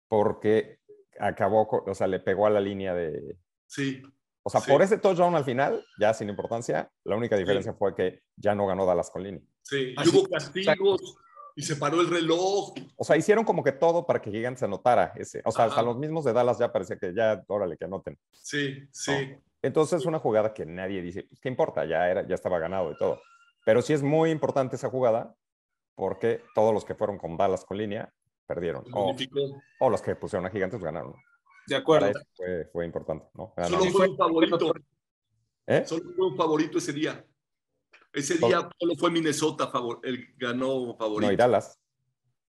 porque 0.07 0.79
acabó, 1.19 1.69
o 1.69 1.95
sea, 1.95 2.07
le 2.07 2.21
pegó 2.21 2.47
a 2.47 2.51
la 2.51 2.61
línea 2.61 2.95
de... 2.95 3.37
Sí. 3.67 4.01
O 4.49 4.51
sea, 4.51 4.63
Sí. 4.63 4.71
por 4.73 4.81
ese 4.81 4.97
touchdown 4.97 5.35
al 5.35 5.45
final, 5.45 5.85
ya 6.01 6.15
sin 6.15 6.31
importancia, 6.31 6.91
la 7.05 7.17
única 7.17 7.37
diferencia 7.37 7.75
fue 7.75 7.95
que 7.95 8.23
ya 8.37 8.55
no 8.55 8.67
ganó 8.67 8.87
Dallas 8.87 9.11
con 9.11 9.23
línea. 9.23 9.43
Sí, 9.61 9.95
y 9.95 10.09
hubo 10.09 10.27
castigos 10.27 11.17
y 11.55 11.63
se 11.63 11.77
paró 11.77 12.01
el 12.01 12.09
reloj. 12.09 12.73
O 12.97 13.05
sea, 13.05 13.17
hicieron 13.19 13.45
como 13.45 13.63
que 13.63 13.73
todo 13.73 14.07
para 14.07 14.23
que 14.23 14.31
Gigantes 14.31 14.63
anotara 14.63 15.13
ese. 15.17 15.43
O 15.45 15.51
sea, 15.53 15.67
hasta 15.67 15.81
Ajá. 15.81 15.83
los 15.83 15.99
mismos 15.99 16.25
de 16.25 16.33
Dallas 16.33 16.59
ya 16.59 16.73
parecía 16.73 16.97
que 16.97 17.13
ya, 17.15 17.45
órale, 17.47 17.77
que 17.77 17.85
anoten. 17.85 18.19
Sí, 18.33 18.89
sí. 18.91 19.13
No. 19.33 19.43
Entonces, 19.61 20.07
una 20.07 20.19
jugada 20.19 20.55
que 20.55 20.65
nadie 20.65 21.03
dice, 21.03 21.25
pues, 21.25 21.41
¿qué 21.41 21.49
importa? 21.51 21.85
Ya, 21.85 22.09
era, 22.09 22.27
ya 22.27 22.35
estaba 22.35 22.59
ganado 22.59 22.91
y 22.91 22.97
todo. 22.97 23.21
Pero 23.67 23.83
sí 23.83 23.93
es 23.93 24.03
muy 24.03 24.31
importante 24.31 24.77
esa 24.77 24.89
jugada 24.89 25.35
porque 25.95 26.43
todos 26.55 26.73
los 26.73 26.87
que 26.87 26.95
fueron 26.95 27.19
con 27.19 27.37
Dallas 27.37 27.67
con 27.67 27.77
línea 27.77 28.11
perdieron. 28.47 28.85
O, 28.95 29.15
o 29.81 29.91
los 29.91 30.01
que 30.01 30.17
pusieron 30.17 30.47
a 30.47 30.51
Gigantes 30.51 30.81
ganaron. 30.81 31.15
De 31.69 31.75
Para 31.75 32.07
acuerdo. 32.07 32.21
fue, 32.35 32.65
fue 32.73 32.87
importante, 32.87 33.27
¿no? 33.35 33.53
Ganaron. 33.55 33.79
Solo 33.79 33.93
fue 33.93 34.09
un 34.09 34.17
favorito. 34.17 34.73
¿Eh? 35.67 35.85
Solo 35.87 36.13
fue 36.17 36.27
un 36.27 36.37
favorito 36.37 36.79
ese 36.79 36.95
día. 36.95 37.25
Ese 38.11 38.39
día 38.39 38.67
solo 38.79 38.95
fue 38.97 39.11
Minnesota 39.11 39.69
favor, 39.69 40.01
el 40.03 40.35
ganó 40.39 40.97
favorito. 40.97 41.29
No, 41.29 41.33
y 41.33 41.37
Dallas. 41.37 41.79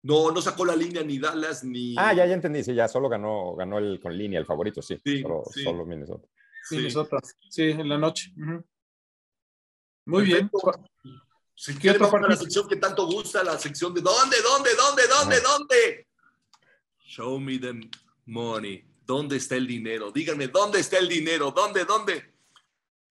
No, 0.02 0.30
no 0.30 0.40
sacó 0.40 0.64
la 0.64 0.74
línea 0.74 1.02
ni 1.02 1.18
Dallas 1.18 1.62
ni. 1.62 1.94
Ah, 1.98 2.14
ya, 2.14 2.24
ya 2.24 2.32
entendí. 2.32 2.64
Sí, 2.64 2.74
ya 2.74 2.88
solo 2.88 3.10
ganó, 3.10 3.54
ganó 3.54 3.76
el 3.76 4.00
con 4.00 4.16
línea, 4.16 4.40
el 4.40 4.46
favorito, 4.46 4.80
sí. 4.80 4.98
Sí, 5.04 5.20
solo, 5.20 5.42
sí. 5.52 5.62
solo 5.62 5.84
Minnesota. 5.84 6.26
Sí. 6.64 6.76
Minnesota. 6.76 7.18
Sí, 7.50 7.64
en 7.64 7.88
la 7.90 7.98
noche. 7.98 8.32
Ujú. 8.38 8.64
Muy 10.06 10.24
bien. 10.24 10.48
Perfecto. 10.48 10.82
Si 11.54 11.74
¿Qué 11.74 11.80
quieren, 11.80 12.02
otro 12.02 12.14
vamos 12.14 12.26
a 12.26 12.30
la 12.30 12.36
sección 12.38 12.66
que 12.66 12.76
tanto 12.76 13.06
gusta, 13.06 13.44
la 13.44 13.58
sección 13.58 13.92
de 13.92 14.00
¿dónde, 14.00 14.38
dónde, 14.42 14.70
dónde, 14.74 15.02
dónde, 15.06 15.40
dónde? 15.42 16.08
Show 17.00 17.38
me 17.38 17.58
the 17.58 17.78
money. 18.24 18.89
¿Dónde 19.10 19.38
está 19.38 19.56
el 19.56 19.66
dinero? 19.66 20.12
Díganme, 20.12 20.46
¿dónde 20.46 20.78
está 20.78 20.96
el 20.98 21.08
dinero? 21.08 21.50
¿Dónde, 21.50 21.84
dónde? 21.84 22.32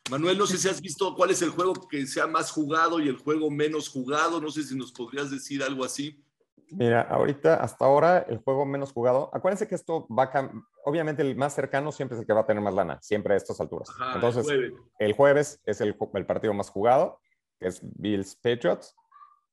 Manuel, 0.10 0.38
no 0.38 0.48
sé 0.48 0.58
si 0.58 0.70
has 0.70 0.79
visto 0.79 1.13
cuál 1.13 1.32
es 1.32 1.41
el 1.41 1.50
juego 1.50 1.74
que 1.89 2.08
sea 2.08 2.25
más 2.25 2.51
jugado 2.51 3.01
y 3.01 3.10
el 3.10 3.18
juego 3.18 3.51
menos 3.51 3.89
jugado. 3.89 4.39
No 4.39 4.50
sé 4.50 4.63
si 4.63 4.77
nos 4.77 4.94
podrías 4.94 5.29
decir 5.29 5.62
algo 5.62 5.84
así. 5.84 6.24
Mira, 6.70 7.01
ahorita, 7.01 7.56
hasta 7.56 7.84
ahora, 7.84 8.20
el 8.29 8.38
juego 8.38 8.65
menos 8.65 8.94
jugado. 8.94 9.29
Acuérdense 9.34 9.68
que 9.68 9.75
esto 9.75 10.08
va 10.08 10.24
a 10.34 10.51
Obviamente, 10.86 11.22
el 11.22 11.36
más 11.36 11.53
cercano 11.53 11.91
siempre 11.91 12.15
es 12.15 12.22
el 12.22 12.25
que 12.27 12.32
va 12.32 12.41
a 12.41 12.46
tener 12.46 12.63
más 12.63 12.74
lana, 12.74 12.98
siempre 13.01 13.34
a 13.34 13.38
estas 13.38 13.60
alturas. 13.60 13.89
Ajá, 13.89 14.15
Entonces, 14.15 14.48
el 14.48 14.70
jueves. 14.72 14.74
el 15.00 15.13
jueves 15.13 15.62
es 15.65 15.82
el, 15.82 15.98
partido 16.25 16.53
más 16.53 16.70
jugado, 16.70 17.20
que 17.60 17.68
es 17.68 17.82
Bills 17.82 18.38
Patriots, 18.38 18.96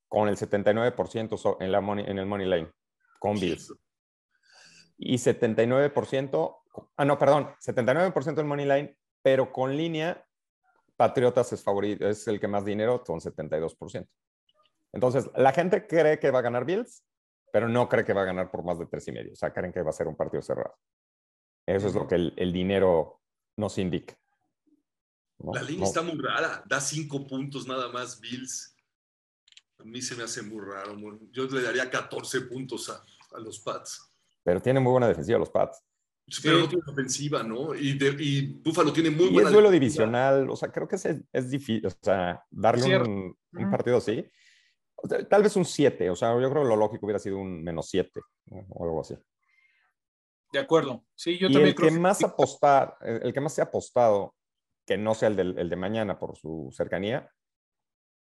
con 0.06 0.28
el 0.28 0.36
79% 0.36 1.36
so- 1.36 1.56
en, 1.60 1.72
la 1.72 1.80
money, 1.80 2.04
en 2.06 2.20
el 2.20 2.26
Money 2.26 2.46
Line. 2.48 2.70
con 3.18 3.34
Bills. 3.40 3.74
Y 4.98 5.16
79%, 5.16 6.56
ah, 6.96 7.04
no, 7.04 7.18
perdón, 7.18 7.50
79% 7.60 8.34
del 8.34 8.46
money 8.46 8.66
line, 8.66 8.96
pero 9.22 9.52
con 9.52 9.76
línea, 9.76 10.26
Patriotas 10.96 11.52
es 11.52 11.62
favorito, 11.62 12.08
es 12.08 12.26
el 12.28 12.40
que 12.40 12.48
más 12.48 12.64
dinero, 12.64 13.04
con 13.04 13.20
72%. 13.20 14.08
Entonces, 14.92 15.28
la 15.36 15.52
gente 15.52 15.86
cree 15.86 16.18
que 16.18 16.30
va 16.30 16.38
a 16.38 16.42
ganar 16.42 16.64
Bills, 16.64 17.04
pero 17.52 17.68
no 17.68 17.88
cree 17.88 18.04
que 18.04 18.14
va 18.14 18.22
a 18.22 18.26
ganar 18.26 18.50
por 18.50 18.64
más 18.64 18.78
de 18.78 18.86
tres 18.86 19.06
y 19.08 19.12
medio. 19.12 19.32
O 19.32 19.36
sea, 19.36 19.52
creen 19.52 19.72
que 19.72 19.82
va 19.82 19.90
a 19.90 19.92
ser 19.92 20.08
un 20.08 20.16
partido 20.16 20.42
cerrado. 20.42 20.74
Eso 21.66 21.88
es 21.88 21.94
lo 21.94 22.06
que 22.06 22.14
el, 22.14 22.32
el 22.36 22.52
dinero 22.52 23.20
nos 23.56 23.76
indica. 23.78 24.18
¿no? 25.38 25.52
La 25.52 25.62
línea 25.62 25.80
No, 25.80 25.86
está 25.86 26.02
muy 26.02 26.18
rara. 26.18 26.62
Da 26.66 26.80
cinco 26.80 27.26
puntos 27.26 27.66
nada 27.66 27.88
más 27.88 28.20
Bills. 28.20 28.74
A 29.78 29.84
mí 29.84 30.00
se 30.00 30.14
me 30.16 30.22
hace 30.22 30.42
muy 30.42 30.64
raro. 30.64 30.96
Yo 31.30 31.44
le 31.46 31.62
daría 31.62 31.90
14 31.90 32.42
puntos 32.42 32.88
a, 32.88 33.04
a 33.36 33.40
los 33.40 33.60
Pats. 33.60 34.12
Pero 34.46 34.62
tienen 34.62 34.80
muy 34.80 34.92
buena 34.92 35.08
defensiva 35.08 35.40
los 35.40 35.50
Pats. 35.50 35.82
Pero 36.40 36.58
no 36.60 36.68
tiene 36.68 36.84
ofensiva, 36.86 37.42
¿no? 37.42 37.74
Y, 37.74 37.98
de- 37.98 38.16
y 38.18 38.46
Buffalo 38.62 38.92
tiene 38.92 39.10
muy 39.10 39.26
Y 39.26 39.32
buena 39.32 39.48
es 39.48 39.52
duelo 39.52 39.70
defensiva. 39.72 40.04
divisional, 40.06 40.48
o 40.50 40.54
sea, 40.56 40.70
creo 40.70 40.86
que 40.86 40.94
es, 40.94 41.04
es 41.04 41.50
difícil, 41.50 41.84
o 41.86 41.90
sea, 41.90 42.44
darle 42.50 42.96
un, 43.00 43.36
partido 43.70 43.96
así. 43.96 44.24
Tal 45.28 45.42
vez 45.42 45.56
un 45.56 45.64
7, 45.64 46.08
o 46.10 46.14
sea, 46.16 46.32
yo 46.40 46.48
creo 46.48 46.62
que 46.62 46.68
lo 46.68 46.76
lógico 46.76 47.06
hubiera 47.06 47.18
sido 47.18 47.38
un 47.38 47.62
menos 47.64 47.88
7 47.90 48.20
o 48.70 48.84
algo 48.84 49.00
así. 49.00 49.16
De 50.52 50.60
acuerdo. 50.60 51.04
Sí, 51.16 51.38
yo 51.38 51.48
y 51.48 51.52
también 51.52 51.68
el 51.70 51.74
creo 51.74 51.90
que 51.90 51.98
más 51.98 52.22
apostar, 52.22 52.96
el 53.00 53.22
el 53.24 53.32
que 53.32 53.40
más 53.40 53.52
se 53.52 53.62
ha 53.62 53.64
apostado, 53.64 54.32
que 54.86 54.96
no 54.96 55.12
sea 55.14 55.28
el, 55.28 55.34
del- 55.36 55.58
el 55.58 55.68
de 55.68 55.76
mañana 55.76 56.18
por 56.20 56.36
su 56.36 56.70
cercanía, 56.72 57.28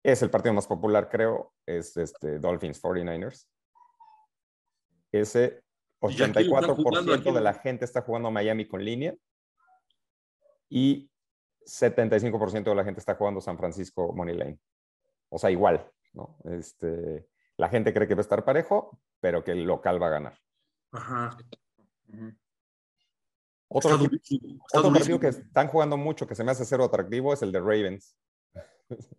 es 0.04 0.22
el 0.22 0.30
partido 0.30 0.54
más 0.54 0.68
popular, 0.68 1.08
creo, 1.10 1.52
es 1.66 1.96
este 1.96 2.38
Dolphins 2.38 2.80
49ers. 2.80 3.48
Ese 5.12 5.61
¿Y 6.10 6.14
a 6.14 6.16
quién 6.16 6.32
le 6.32 6.40
están 6.40 6.74
jugando? 6.76 7.12
¿A 7.12 7.16
84% 7.16 7.22
quién? 7.22 7.34
de 7.34 7.40
la 7.40 7.54
gente 7.54 7.84
está 7.84 8.02
jugando 8.02 8.28
a 8.28 8.30
Miami 8.32 8.66
con 8.66 8.84
línea 8.84 9.14
y 10.68 11.10
75% 11.66 12.64
de 12.64 12.74
la 12.74 12.84
gente 12.84 13.00
está 13.00 13.14
jugando 13.14 13.40
San 13.40 13.56
Francisco 13.58 14.12
Money 14.12 14.36
Lane. 14.36 14.58
O 15.28 15.38
sea, 15.38 15.50
igual, 15.50 15.88
¿no? 16.12 16.36
Este, 16.44 17.26
la 17.56 17.68
gente 17.68 17.92
cree 17.94 18.08
que 18.08 18.14
va 18.14 18.20
a 18.20 18.22
estar 18.22 18.44
parejo, 18.44 18.98
pero 19.20 19.44
que 19.44 19.52
el 19.52 19.62
local 19.64 20.02
va 20.02 20.06
a 20.08 20.10
ganar. 20.10 20.38
Ajá. 20.90 21.36
Otro, 23.68 23.90
Está 23.90 23.94
equipo- 24.04 24.10
durísimo, 24.10 24.64
está 24.66 24.78
otro 24.80 24.92
partido 24.92 25.20
que 25.20 25.28
están 25.28 25.68
jugando 25.68 25.96
mucho, 25.96 26.26
que 26.26 26.34
se 26.34 26.44
me 26.44 26.50
hace 26.50 26.64
cero 26.64 26.84
atractivo, 26.84 27.32
es 27.32 27.42
el 27.42 27.52
de 27.52 27.60
Ravens. 27.60 28.16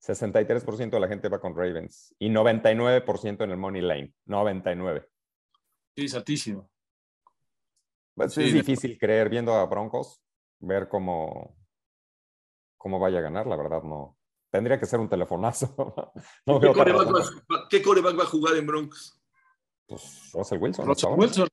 63% 0.00 0.90
de 0.90 1.00
la 1.00 1.06
gente 1.08 1.28
va 1.28 1.38
con 1.40 1.54
Ravens 1.54 2.14
y 2.18 2.28
99% 2.28 3.44
en 3.44 3.50
el 3.50 3.56
Money 3.56 3.82
Lane. 3.82 4.12
99. 4.24 5.06
Sí. 5.96 6.54
Pues 8.14 8.34
Sí, 8.34 8.44
es 8.44 8.52
difícil 8.52 8.98
creer 8.98 9.28
viendo 9.28 9.54
a 9.54 9.64
Broncos, 9.66 10.22
ver 10.60 10.88
cómo, 10.88 11.56
cómo 12.76 12.98
vaya 12.98 13.18
a 13.18 13.22
ganar, 13.22 13.46
la 13.46 13.56
verdad, 13.56 13.82
no. 13.82 14.16
Tendría 14.50 14.78
que 14.78 14.86
ser 14.86 15.00
un 15.00 15.08
telefonazo. 15.08 15.74
no 16.46 16.60
¿Qué 16.60 16.72
coreback, 16.72 17.08
va, 17.08 17.68
qué 17.70 17.82
coreback 17.82 18.18
va 18.18 18.24
a 18.24 18.26
jugar 18.26 18.56
en 18.56 18.66
Broncos? 18.66 19.18
Pues 19.86 20.30
Russell 20.32 20.58
Wilson. 20.58 20.86
Russell. 20.86 21.10
Wilson. 21.16 21.48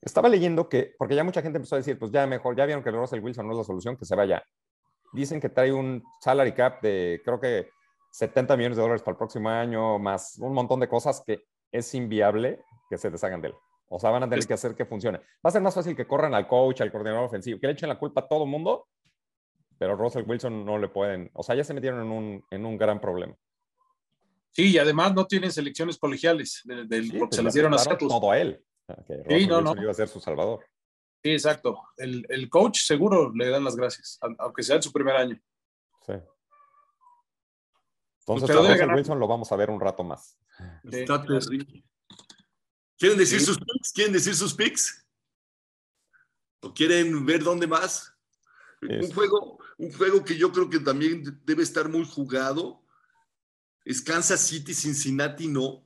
Estaba 0.00 0.28
leyendo 0.28 0.68
que, 0.68 0.94
porque 0.98 1.14
ya 1.14 1.24
mucha 1.24 1.42
gente 1.42 1.56
empezó 1.56 1.76
a 1.76 1.78
decir, 1.78 1.98
pues 1.98 2.12
ya 2.12 2.26
mejor, 2.26 2.56
ya 2.56 2.66
vieron 2.66 2.82
que 2.82 2.90
el 2.90 2.96
Russell 2.96 3.20
Wilson 3.20 3.46
no 3.46 3.52
es 3.52 3.58
la 3.58 3.64
solución, 3.64 3.96
que 3.96 4.04
se 4.04 4.14
vaya. 4.14 4.42
Dicen 5.12 5.40
que 5.40 5.48
trae 5.48 5.72
un 5.72 6.02
salary 6.20 6.52
cap 6.52 6.82
de, 6.82 7.20
creo 7.24 7.40
que 7.40 7.70
70 8.12 8.56
millones 8.56 8.76
de 8.76 8.82
dólares 8.82 9.02
para 9.02 9.12
el 9.12 9.18
próximo 9.18 9.48
año, 9.48 9.98
más 9.98 10.38
un 10.38 10.52
montón 10.52 10.80
de 10.80 10.88
cosas 10.88 11.22
que 11.26 11.42
es 11.72 11.94
inviable 11.94 12.62
que 12.90 12.98
se 12.98 13.10
deshagan 13.10 13.40
de 13.40 13.48
él. 13.48 13.54
O 13.88 13.98
sea, 13.98 14.10
van 14.10 14.22
a 14.22 14.26
tener 14.26 14.40
Es- 14.40 14.46
que 14.46 14.54
hacer 14.54 14.74
que 14.74 14.84
funcione. 14.84 15.18
Va 15.18 15.24
a 15.44 15.50
ser 15.50 15.62
más 15.62 15.74
fácil 15.74 15.96
que 15.96 16.06
corran 16.06 16.34
al 16.34 16.46
coach, 16.46 16.80
al 16.80 16.90
coordinador 16.92 17.24
ofensivo, 17.24 17.58
que 17.60 17.66
le 17.66 17.72
echen 17.74 17.88
la 17.88 17.98
culpa 17.98 18.20
a 18.22 18.28
todo 18.28 18.44
el 18.44 18.50
mundo, 18.50 18.86
pero 19.78 19.96
Russell 19.96 20.24
Wilson 20.26 20.64
no 20.64 20.76
le 20.78 20.88
pueden, 20.88 21.30
o 21.34 21.42
sea, 21.42 21.54
ya 21.54 21.64
se 21.64 21.72
metieron 21.74 22.00
en 22.02 22.10
un, 22.10 22.44
en 22.50 22.66
un 22.66 22.76
gran 22.76 23.00
problema. 23.00 23.34
Sí, 24.50 24.70
y 24.72 24.78
además 24.78 25.14
no 25.14 25.26
tienen 25.26 25.52
selecciones 25.52 25.98
colegiales 25.98 26.62
del, 26.64 26.88
del- 26.88 27.04
Sí, 27.04 27.10
porque 27.12 27.26
pues 27.28 27.36
se 27.36 27.42
las 27.42 27.54
dieron 27.54 27.72
a 27.74 27.78
Seattle. 27.78 28.08
todo 28.08 28.30
a 28.30 28.38
él. 28.38 28.62
O 28.88 28.94
sea, 28.94 29.04
que 29.04 29.16
Russell 29.22 29.48
no, 29.48 29.56
Wilson 29.58 29.76
no. 29.76 29.82
iba 29.82 29.90
a 29.90 29.94
ser 29.94 30.08
su 30.08 30.20
salvador. 30.20 30.64
Sí, 31.22 31.30
exacto. 31.32 31.80
El, 31.96 32.26
el 32.28 32.48
coach 32.48 32.78
seguro 32.80 33.32
le 33.34 33.48
dan 33.50 33.62
las 33.64 33.76
gracias, 33.76 34.18
aunque 34.38 34.62
sea 34.62 34.76
en 34.76 34.82
su 34.82 34.92
primer 34.92 35.16
año. 35.16 35.38
Sí. 36.06 36.12
Entonces, 38.20 38.46
Pero 38.48 38.60
a 38.60 38.68
Russell. 38.68 38.94
Wilson 38.94 39.18
lo 39.20 39.26
vamos 39.28 39.50
a 39.52 39.56
ver 39.56 39.70
un 39.70 39.80
rato 39.80 40.04
más. 40.04 40.38
Está 40.84 41.22
terrible. 41.22 41.84
¿Quieren 42.98 43.18
decir 43.18 43.38
Sí. 43.40 43.46
sus 43.46 43.58
picks? 43.58 43.92
¿Quieren 43.92 44.12
decir 44.12 44.34
sus 44.34 44.54
picks? 44.54 45.06
¿O 46.60 46.72
quieren 46.74 47.24
ver 47.24 47.42
dónde 47.44 47.66
más? 47.66 48.12
Un 48.82 49.12
juego, 49.12 49.58
un 49.76 49.92
juego 49.92 50.24
que 50.24 50.36
yo 50.36 50.52
creo 50.52 50.68
que 50.70 50.78
también 50.80 51.22
debe 51.44 51.62
estar 51.62 51.88
muy 51.88 52.04
jugado 52.04 52.82
es 53.84 54.02
Kansas 54.02 54.40
City, 54.40 54.74
Cincinnati, 54.74 55.48
no. 55.48 55.84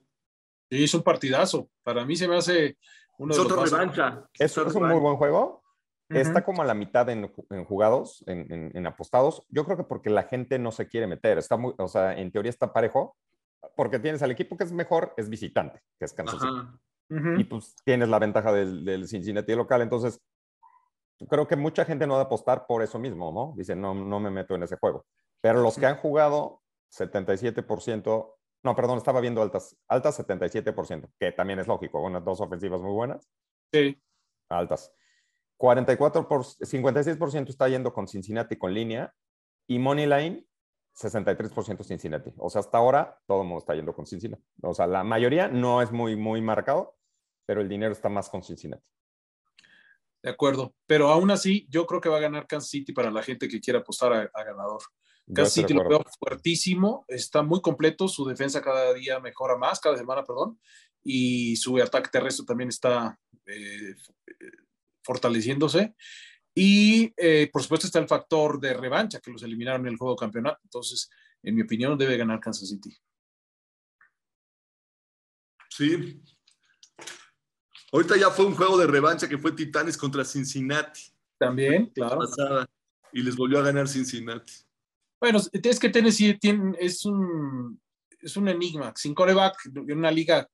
Sí, 0.71 0.85
es 0.85 0.95
un 0.95 1.03
partidazo. 1.03 1.71
Para 1.83 2.05
mí 2.05 2.17
se 2.17 2.27
me 2.27 2.37
hace 2.37 2.77
uno 3.19 3.33
Es 3.33 3.43
de 3.43 3.49
los 3.49 3.71
revancha. 3.71 4.29
Es, 4.39 4.57
es 4.57 4.75
un 4.75 4.89
muy 4.89 4.99
buen 5.01 5.17
juego. 5.17 5.63
Está 6.09 6.45
como 6.45 6.61
a 6.61 6.67
la 6.67 6.75
mitad 6.75 7.09
en, 7.09 7.25
ju- 7.33 7.47
en 7.51 7.65
jugados, 7.65 8.23
en, 8.27 8.51
en- 8.53 8.71
en 8.77 8.87
apostados. 8.87 9.47
Yo 9.49 9.65
creo 9.65 9.77
que 9.79 9.85
porque 9.85 10.11
la 10.11 10.25
gente 10.25 10.59
no 10.59 10.71
se 10.73 10.87
quiere 10.87 11.07
meter. 11.07 11.39
Está 11.39 11.57
muy, 11.57 11.75
o 11.79 11.89
sea, 11.89 12.19
en 12.19 12.31
teoría 12.31 12.51
está 12.51 12.73
parejo, 12.73 13.17
porque 13.77 13.99
tienes 13.99 14.23
al 14.23 14.31
equipo 14.31 14.57
que 14.57 14.65
es 14.65 14.73
mejor, 14.73 15.15
es 15.17 15.29
visitante, 15.29 15.81
que 15.99 16.05
es 16.05 16.13
Kansas 16.13 16.41
City. 16.41 16.53
Ajá. 16.55 16.81
Ujú. 17.11 17.41
Y 17.41 17.45
pues 17.45 17.75
tienes 17.85 18.09
la 18.09 18.19
ventaja 18.19 18.53
del, 18.53 18.85
del 18.85 19.07
Cincinnati 19.07 19.55
local. 19.55 19.83
Entonces, 19.83 20.21
creo 21.29 21.47
que 21.47 21.57
mucha 21.57 21.85
gente 21.85 22.07
no 22.07 22.15
va 22.15 22.21
a 22.21 22.25
apostar 22.25 22.67
por 22.67 22.83
eso 22.83 22.99
mismo, 22.99 23.33
¿no? 23.33 23.55
Dice, 23.57 23.77
no, 23.77 23.95
no 23.95 24.19
me 24.21 24.31
meto 24.31 24.55
en 24.55 24.63
ese 24.63 24.77
juego. 24.77 25.05
Pero 25.41 25.61
los 25.61 25.77
que 25.77 25.87
han 25.87 25.97
jugado, 25.97 26.63
77%, 26.91 28.35
no, 28.65 28.77
perdón, 28.77 28.99
estaba 28.99 29.21
viendo 29.21 29.43
altas, 29.43 29.77
altas 29.89 30.19
77%, 30.21 31.11
que 31.19 31.33
también 31.33 31.59
es 31.59 31.67
lógico, 31.67 32.01
unas 32.03 32.25
dos 32.25 32.41
ofensivas 32.41 32.81
muy 32.81 32.93
buenas, 32.93 33.29
Sí. 33.73 34.01
altas. 34.49 34.93
44 35.59 36.29
por, 36.29 36.45
56% 36.45 37.51
está 37.51 37.69
yendo 37.69 37.93
con 37.93 38.09
Cincinnati 38.09 38.57
con 38.57 38.75
línea 38.75 39.15
y 39.69 39.79
Moneyline 39.79 40.47
63% 40.95 41.85
Cincinnati. 41.85 42.33
O 42.37 42.51
sea, 42.51 42.61
hasta 42.61 42.79
ahora 42.79 43.21
todo 43.27 43.43
el 43.43 43.49
mundo 43.49 43.61
está 43.61 43.75
yendo 43.75 43.95
con 43.95 44.07
Cincinnati. 44.07 44.43
O 44.63 44.75
sea, 44.75 44.87
la 44.87 45.05
mayoría 45.05 45.49
no 45.49 45.83
es 45.83 45.91
muy, 45.91 46.17
muy 46.17 46.41
marcado, 46.41 46.97
pero 47.47 47.61
el 47.61 47.69
dinero 47.69 47.93
está 47.93 48.09
más 48.09 48.29
con 48.29 48.43
Cincinnati. 48.43 48.85
De 50.23 50.31
acuerdo. 50.31 50.75
Pero 50.87 51.09
aún 51.09 51.31
así, 51.31 51.67
yo 51.69 51.87
creo 51.87 52.01
que 52.01 52.09
va 52.09 52.19
a 52.19 52.21
ganar 52.21 52.47
Kansas 52.47 52.71
City 52.71 52.93
para 52.93 53.11
la 53.11 53.23
gente 53.23 53.49
que 53.49 53.61
quiera 53.61 53.81
apostar 53.81 54.13
a, 54.13 54.31
a 54.33 54.45
ganador. 54.45 54.83
Kansas 55.27 55.55
City 55.55 55.73
lo 55.75 55.89
veo 55.89 56.05
fuertísimo, 56.19 57.05
está 57.09 57.43
muy 57.43 57.61
completo, 57.61 58.09
su 58.09 58.25
defensa 58.25 58.61
cada 58.61 58.93
día 58.93 59.21
mejora 59.21 59.57
más, 59.57 59.81
cada 59.81 59.97
semana, 59.97 60.25
perdón, 60.25 60.59
y 61.05 61.57
su 61.57 61.79
ataque 61.79 62.11
terrestre 62.11 62.45
también 62.47 62.69
está 62.69 63.19
eh, 63.47 63.95
eh, 64.27 64.51
fortaleciéndose. 65.03 65.95
Y 66.55 67.13
eh, 67.17 67.49
por 67.53 67.63
supuesto 67.63 67.87
está 67.87 67.99
el 67.99 68.09
factor 68.09 68.61
de 68.61 68.75
revancha, 68.75 69.21
que 69.21 69.31
los 69.31 69.43
eliminaron 69.43 69.87
en 69.87 69.93
el 69.93 69.99
juego 69.99 70.15
de 70.15 70.21
campeonato. 70.21 70.61
Entonces, 70.65 71.11
en 71.43 71.55
mi 71.55 71.63
opinión, 71.63 71.97
debe 71.97 72.17
ganar 72.17 72.41
Kansas 72.41 72.69
City. 72.69 72.95
Sí. 75.71 76.23
Ahorita 77.91 78.17
ya 78.17 78.31
fue 78.31 78.47
un 78.47 78.55
juego 78.55 78.79
de 78.79 78.87
revancha 78.87 79.29
que 79.29 79.39
fue 79.39 79.53
Titanes 79.53 79.97
contra 79.97 80.25
Cincinnati. 80.25 81.01
También, 81.39 81.87
claro. 81.87 82.19
pasada, 82.19 82.67
y 83.13 83.23
les 83.23 83.35
volvió 83.35 83.59
a 83.59 83.63
ganar 83.63 83.89
Cincinnati. 83.89 84.53
Bueno, 85.21 85.41
es 85.53 85.79
que 85.81 85.89
Tennessee 85.89 86.39
tiene, 86.39 86.77
es, 86.79 87.05
un, 87.05 87.81
es 88.21 88.37
un 88.37 88.49
enigma. 88.49 88.93
Sin 88.97 89.15
coreback, 89.15 89.57
en 89.67 89.99
una 89.99 90.11
liga 90.11 90.49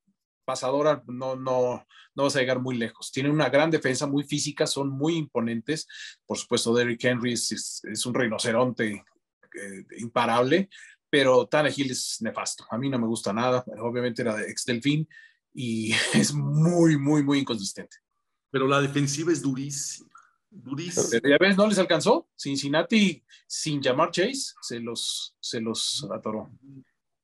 pasadora 0.48 1.02
no, 1.06 1.37
no, 1.37 1.87
no 2.14 2.22
vas 2.22 2.34
a 2.34 2.40
llegar 2.40 2.58
muy 2.58 2.78
lejos. 2.78 3.12
Tienen 3.12 3.32
una 3.32 3.50
gran 3.50 3.70
defensa, 3.70 4.06
muy 4.06 4.24
física, 4.24 4.66
son 4.66 4.88
muy 4.88 5.14
imponentes. 5.16 5.87
Por 6.24 6.38
supuesto, 6.38 6.74
Derrick 6.74 7.04
Henry 7.04 7.34
es, 7.34 7.52
es, 7.52 7.82
es 7.84 8.06
un 8.06 8.14
rinoceronte 8.14 8.94
eh, 8.94 9.84
imparable, 9.98 10.70
pero 11.11 11.46
Tannehill 11.46 11.90
es 11.90 12.16
nefasto. 12.22 12.64
A 12.70 12.78
mí 12.78 12.88
no 12.88 12.98
me 12.98 13.06
gusta 13.06 13.30
nada. 13.34 13.62
Obviamente 13.80 14.22
era 14.22 14.34
de 14.37 14.50
ex 14.50 14.64
Delfín 14.64 15.06
y 15.52 15.92
es 16.14 16.32
muy, 16.32 16.96
muy, 16.96 17.22
muy 17.22 17.40
inconsistente. 17.40 17.98
Pero 18.50 18.66
la 18.66 18.80
defensiva 18.80 19.30
es 19.30 19.42
durísima. 19.42 20.08
Durísima. 20.48 21.06
Pero 21.11 21.28
ya 21.28 21.37
ves, 21.38 21.58
no 21.58 21.66
les 21.66 21.78
alcanzó. 21.78 22.26
Cincinnati, 22.34 23.22
sin 23.46 23.82
llamar 23.82 24.12
Chase, 24.12 24.54
se 24.62 24.80
los, 24.80 25.37
se 25.40 25.61
los 25.61 26.08
atoró. 26.11 26.50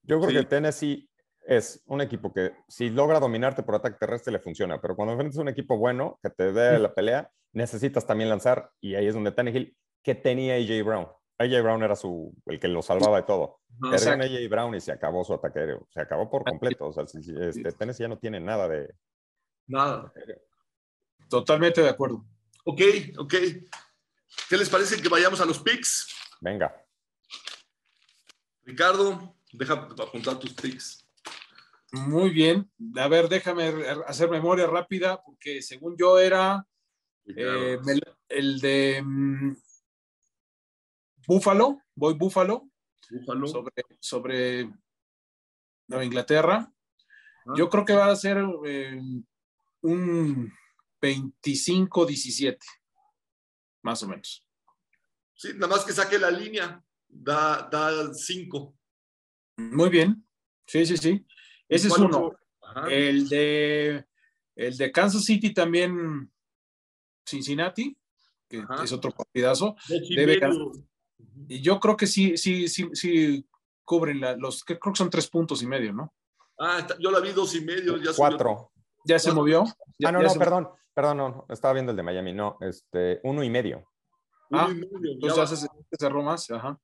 Yo 0.02 0.20
creo 0.20 0.28
Sí. 0.28 0.36
que 0.36 0.44
Tennessee 0.44 1.08
es 1.46 1.82
un 1.86 2.00
equipo 2.00 2.32
que 2.32 2.52
si 2.68 2.90
logra 2.90 3.20
dominarte 3.20 3.62
por 3.62 3.74
ataque 3.74 3.98
terrestre 3.98 4.32
le 4.32 4.38
funciona, 4.38 4.80
pero 4.80 4.96
cuando 4.96 5.12
enfrentas 5.12 5.38
a 5.38 5.42
un 5.42 5.48
equipo 5.48 5.76
bueno 5.76 6.18
que 6.22 6.30
te 6.30 6.52
dé 6.52 6.78
la 6.78 6.94
pelea, 6.94 7.30
necesitas 7.52 8.06
también 8.06 8.30
lanzar 8.30 8.70
y 8.80 8.94
ahí 8.94 9.06
es 9.06 9.14
donde 9.14 9.32
Tannehill, 9.32 9.76
que 10.02 10.14
tenía 10.14 10.54
AJ 10.56 10.84
Brown, 10.84 11.08
AJ 11.38 11.62
Brown 11.62 11.82
era 11.82 11.96
su, 11.96 12.32
el 12.46 12.60
que 12.60 12.68
lo 12.68 12.82
salvaba 12.82 13.16
de 13.16 13.22
todo. 13.24 13.60
No, 13.78 13.90
Perdieron 13.90 14.22
AJ 14.22 14.48
Brown 14.48 14.74
y 14.74 14.80
se 14.80 14.92
acabó 14.92 15.24
su 15.24 15.34
ataque 15.34 15.58
aéreo. 15.58 15.86
Se 15.90 16.00
acabó 16.00 16.30
por 16.30 16.44
completo. 16.44 16.86
O 16.86 16.92
sea, 16.92 17.04
este, 17.04 17.72
Tennessee 17.72 18.04
ya 18.04 18.08
no 18.08 18.18
tiene 18.18 18.40
nada 18.40 18.68
de. 18.68 18.94
Nada. 19.66 20.12
Totalmente 21.28 21.82
de 21.82 21.88
acuerdo. 21.88 22.24
Ok, 22.64 22.80
ok. 23.18 23.34
¿Qué 24.48 24.56
les 24.56 24.68
parece 24.68 25.00
que 25.00 25.08
vayamos 25.08 25.40
a 25.40 25.44
los 25.44 25.58
picks? 25.58 26.08
Venga. 26.40 26.74
Ricardo, 28.62 29.34
deja 29.52 29.74
apuntar 29.74 30.38
tus 30.38 30.54
picks. 30.54 31.03
Muy 32.02 32.30
bien. 32.30 32.70
A 32.96 33.08
ver, 33.08 33.28
déjame 33.28 33.72
hacer 34.06 34.28
memoria 34.28 34.66
rápida, 34.66 35.22
porque 35.22 35.62
según 35.62 35.96
yo 35.96 36.18
era 36.18 36.66
eh, 37.26 37.78
el 38.28 38.60
de 38.60 39.02
mm, 39.02 39.56
Búfalo, 41.26 41.80
voy 41.94 42.14
Búfalo, 42.14 42.68
Búfalo. 43.10 43.46
sobre, 43.46 43.72
sobre 44.00 44.70
Nueva 45.88 46.04
Inglaterra. 46.04 46.72
Ah. 47.46 47.54
Yo 47.56 47.68
creo 47.68 47.84
que 47.84 47.94
va 47.94 48.06
a 48.06 48.16
ser 48.16 48.44
eh, 48.66 49.00
un 49.82 50.52
25-17, 51.00 52.58
más 53.82 54.02
o 54.02 54.08
menos. 54.08 54.46
Sí, 55.34 55.52
nada 55.54 55.68
más 55.68 55.84
que 55.84 55.92
saque 55.92 56.18
la 56.18 56.30
línea, 56.30 56.82
da, 57.08 57.68
da 57.70 58.12
cinco. 58.14 58.76
Muy 59.56 59.88
bien. 59.88 60.26
Sí, 60.66 60.86
sí, 60.86 60.96
sí. 60.96 61.26
Ese 61.68 61.88
es 61.88 61.94
¿Cuál 61.94 62.06
uno. 62.06 62.32
El 62.88 63.28
de, 63.28 64.04
el 64.56 64.76
de 64.76 64.92
Kansas 64.92 65.24
City 65.24 65.52
también, 65.54 66.30
Cincinnati, 67.26 67.96
que 68.48 68.58
Ajá. 68.58 68.84
es 68.84 68.92
otro 68.92 69.10
partidazo. 69.12 69.76
Y 69.88 70.16
debe 70.16 70.38
medio. 70.40 70.72
Y 71.48 71.60
yo 71.60 71.78
creo 71.80 71.96
que 71.96 72.06
sí, 72.06 72.36
sí, 72.36 72.68
sí, 72.68 72.88
sí 72.92 73.46
cubren 73.84 74.20
la- 74.20 74.36
los, 74.36 74.64
que 74.64 74.78
creo 74.78 74.92
que 74.92 74.98
son 74.98 75.10
tres 75.10 75.28
puntos 75.28 75.62
y 75.62 75.66
medio, 75.66 75.92
¿no? 75.92 76.12
Ah, 76.58 76.78
está- 76.80 76.96
yo 76.98 77.10
la 77.10 77.20
vi 77.20 77.32
dos 77.32 77.54
y 77.54 77.60
medio. 77.60 77.96
Ya 77.96 78.12
subió. 78.12 78.14
Cuatro. 78.16 78.72
Ya 79.04 79.18
se 79.18 79.26
Cuatro. 79.28 79.40
movió. 79.42 79.64
Ya- 79.98 80.08
Ah, 80.08 80.12
no, 80.12 80.18
ya 80.20 80.24
no, 80.28 80.30
se- 80.30 80.38
perdón. 80.38 80.68
Perdón, 80.94 81.16
no, 81.16 81.46
Estaba 81.48 81.74
viendo 81.74 81.90
el 81.90 81.96
de 81.96 82.02
Miami. 82.04 82.32
No, 82.32 82.56
este, 82.60 83.20
uno 83.24 83.42
y 83.42 83.50
medio. 83.50 83.78
Uno 84.50 84.60
Ah, 84.60 84.68
y 84.70 84.74
medio, 84.74 85.12
Entonces 85.12 85.36
ya 85.50 85.56
se, 85.56 85.66
cerró 85.98 86.22
más, 86.22 86.48
ajá. 86.50 86.78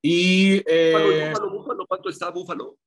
Y 0.00 0.58
Búfalo, 0.58 1.12
eh, 1.12 1.30
Búfalo, 1.30 1.50
Búfalo, 1.50 1.86
¿cuánto 1.86 2.08
está 2.08 2.30
Búfalo? 2.30 2.78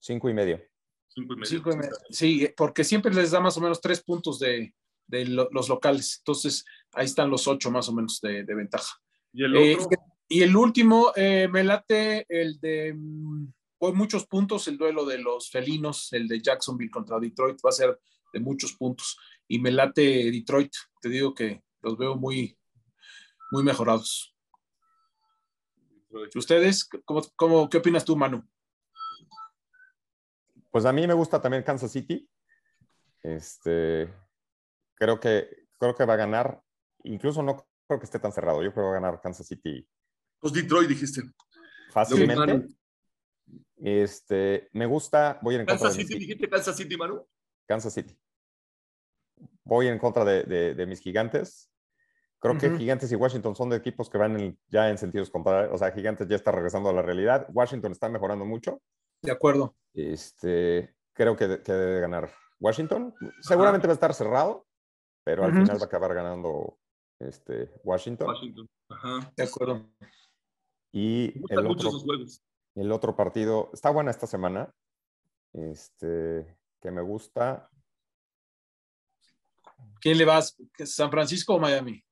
Cinco 0.00 0.28
y 0.28 0.34
medio. 0.34 0.60
Cinco 1.08 1.34
y 1.34 1.36
medio. 1.36 1.46
cinco 1.46 1.72
y 1.72 1.76
medio. 1.76 1.90
sí, 2.10 2.48
porque 2.56 2.84
siempre 2.84 3.12
les 3.14 3.30
da 3.30 3.40
más 3.40 3.56
o 3.56 3.60
menos 3.60 3.80
tres 3.80 4.02
puntos 4.02 4.38
de, 4.38 4.74
de 5.06 5.26
lo- 5.26 5.48
los 5.52 5.68
locales. 5.68 6.18
Entonces 6.18 6.64
ahí 6.92 7.04
están 7.06 7.30
los 7.30 7.46
ocho 7.46 7.70
más 7.70 7.88
o 7.88 7.92
menos 7.92 8.20
de, 8.20 8.44
de 8.44 8.54
ventaja. 8.54 8.96
Y 9.32 9.44
el 9.44 9.56
Eh, 9.56 9.76
otro, 9.76 9.88
y 10.28 10.42
el 10.42 10.56
último, 10.56 11.12
eh, 11.16 11.48
me 11.50 11.64
late 11.64 12.24
el 12.28 12.58
de 12.60 12.94
mm, 12.96 13.46
hoy 13.78 13.92
muchos 13.92 14.26
puntos, 14.26 14.66
el 14.68 14.78
duelo 14.78 15.04
de 15.04 15.18
los 15.18 15.50
felinos, 15.50 16.12
el 16.12 16.28
de 16.28 16.40
Jacksonville 16.40 16.90
contra 16.90 17.18
Detroit, 17.18 17.58
va 17.64 17.70
a 17.70 17.72
ser 17.72 18.00
de 18.32 18.40
muchos 18.40 18.72
puntos. 18.74 19.18
Y 19.48 19.58
me 19.58 19.72
late 19.72 20.30
Detroit, 20.30 20.72
te 21.00 21.08
digo 21.08 21.34
que 21.34 21.62
los 21.82 21.98
veo 21.98 22.14
muy, 22.16 22.56
muy 23.50 23.64
mejorados. 23.64 24.32
¿Ustedes? 26.34 26.88
¿Cómo, 27.04 27.22
cómo, 27.36 27.68
qué 27.68 27.78
opinas 27.78 28.04
tú, 28.04 28.16
Manu? 28.16 28.44
Pues 30.70 30.84
a 30.84 30.92
mí 30.92 31.06
me 31.06 31.14
gusta 31.14 31.40
también 31.40 31.62
Kansas 31.62 31.90
City. 31.90 32.28
Este, 33.22 34.12
creo 34.94 35.18
que, 35.20 35.66
creo 35.78 35.94
que 35.94 36.04
va 36.04 36.14
a 36.14 36.18
ganar. 36.18 36.62
Incluso 37.04 37.42
no 37.42 37.66
creo 37.86 37.98
que 37.98 38.04
esté 38.06 38.18
tan 38.18 38.32
cerrado. 38.32 38.62
Yo 38.62 38.72
creo 38.72 38.84
que 38.86 38.90
va 38.90 38.96
a 38.98 39.00
ganar 39.00 39.20
Kansas 39.20 39.46
City 39.46 39.86
pues 40.38 40.52
Detroit 40.54 40.88
dijiste. 40.88 41.22
fácilmente. 41.92 42.68
Este, 43.76 44.68
me 44.72 44.86
gusta, 44.86 45.38
voy 45.42 45.56
en 45.56 45.62
contra 45.62 45.76
Kansas 45.78 45.96
de 45.96 45.98
mis, 46.02 46.08
City, 46.08 46.20
dijiste 46.20 46.48
Kansas 46.48 46.76
City, 46.76 46.96
Manu. 46.96 47.26
Kansas 47.66 47.92
City. 47.92 48.16
Voy 49.64 49.88
en 49.88 49.98
contra 49.98 50.24
de, 50.24 50.44
de- 50.44 50.74
de 50.74 50.86
mis 50.86 51.00
gigantes. 51.00 51.70
Creo 52.38 52.56
que. 52.56 52.70
Gigantes 52.78 53.12
y 53.12 53.16
Washington 53.16 53.54
son 53.54 53.68
de 53.70 53.76
equipos 53.76 54.08
que 54.08 54.18
van 54.18 54.38
en- 54.40 54.58
ya 54.68 54.88
en 54.88 54.96
sentidos 54.98 55.30
contrarios. 55.30 55.74
O 55.74 55.78
sea, 55.78 55.92
Gigantes 55.92 56.26
ya 56.28 56.36
está 56.36 56.52
regresando 56.52 56.88
a 56.88 56.92
la 56.92 57.02
realidad. 57.02 57.46
Washington 57.52 57.92
está 57.92 58.08
mejorando 58.08 58.44
mucho. 58.44 58.80
De 59.22 59.32
acuerdo. 59.32 59.76
Este, 59.92 60.94
creo 61.12 61.36
que, 61.36 61.62
que 61.62 61.72
debe 61.72 62.00
ganar 62.00 62.30
Washington. 62.58 63.14
Seguramente 63.40 63.86
va 63.86 63.92
a 63.92 63.94
estar 63.94 64.14
cerrado, 64.14 64.66
pero 65.24 65.44
al 65.44 65.52
final 65.52 65.78
va 65.78 65.82
a 65.82 65.86
acabar 65.86 66.14
ganando 66.14 66.78
este, 67.18 67.70
Washington. 67.84 68.28
Washington. 68.28 68.68
Ajá. 68.88 69.32
De 69.36 69.42
acuerdo. 69.42 69.90
Y 70.92 71.32
Me 71.34 71.40
gustan 71.40 71.58
el 71.58 71.64
mucho 71.64 71.88
otro, 71.88 72.14
el 72.74 72.92
otro 72.92 73.16
partido 73.16 73.70
está 73.72 73.90
buena 73.90 74.10
esta 74.10 74.26
semana. 74.26 74.72
Este, 75.52 76.58
que 76.80 76.90
me 76.90 77.02
gusta. 77.02 77.68
¿Quién 80.00 80.18
le 80.18 80.24
vas? 80.24 80.56
¿San 80.84 81.10
Francisco 81.10 81.54
o 81.54 81.58
Miami? 81.58 82.02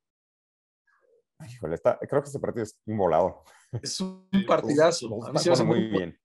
Híjole, 1.48 1.76
está, 1.76 1.98
creo 1.98 2.22
que 2.22 2.26
este 2.26 2.40
partido 2.40 2.64
es 2.64 2.78
un 2.86 2.98
volado. 2.98 3.44
Es 3.82 4.00
un 4.00 4.28
partidazo. 4.46 5.24
A 5.26 5.32
mí 5.32 5.38
se 5.38 5.50
me 5.50 5.52
hace 5.52 5.64
muy 5.64 5.80
muy 5.80 5.88
bien. 5.90 6.20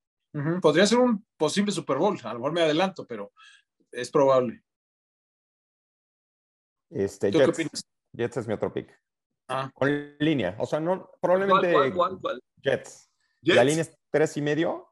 Podría 0.61 0.85
ser 0.87 0.97
un 0.97 1.25
posible 1.37 1.71
Super 1.71 1.97
Bowl. 1.97 2.17
A 2.23 2.33
lo 2.33 2.39
mejor 2.39 2.53
me 2.53 2.61
adelanto, 2.61 3.05
pero 3.05 3.31
es 3.91 4.09
probable. 4.09 4.63
Este, 6.89 7.31
¿Tú 7.31 7.37
qué 7.37 7.45
Jets, 7.45 7.59
opinas? 7.59 7.85
Jets 8.13 8.37
es 8.37 8.47
mi 8.47 8.53
otro 8.53 8.73
pick. 8.73 8.99
Ah, 9.47 9.69
Con 9.73 10.15
línea. 10.19 10.55
O 10.59 10.65
sea, 10.65 10.79
no, 10.79 11.05
¿Cuál, 11.05 11.19
probablemente 11.21 11.73
cuál, 11.73 11.93
cuál, 11.93 12.19
cuál? 12.19 12.43
Jets. 12.61 13.09
Jets. 13.41 13.55
La 13.55 13.63
línea 13.63 13.81
es 13.81 13.95
tres 14.09 14.35
y 14.37 14.41
medio. 14.41 14.89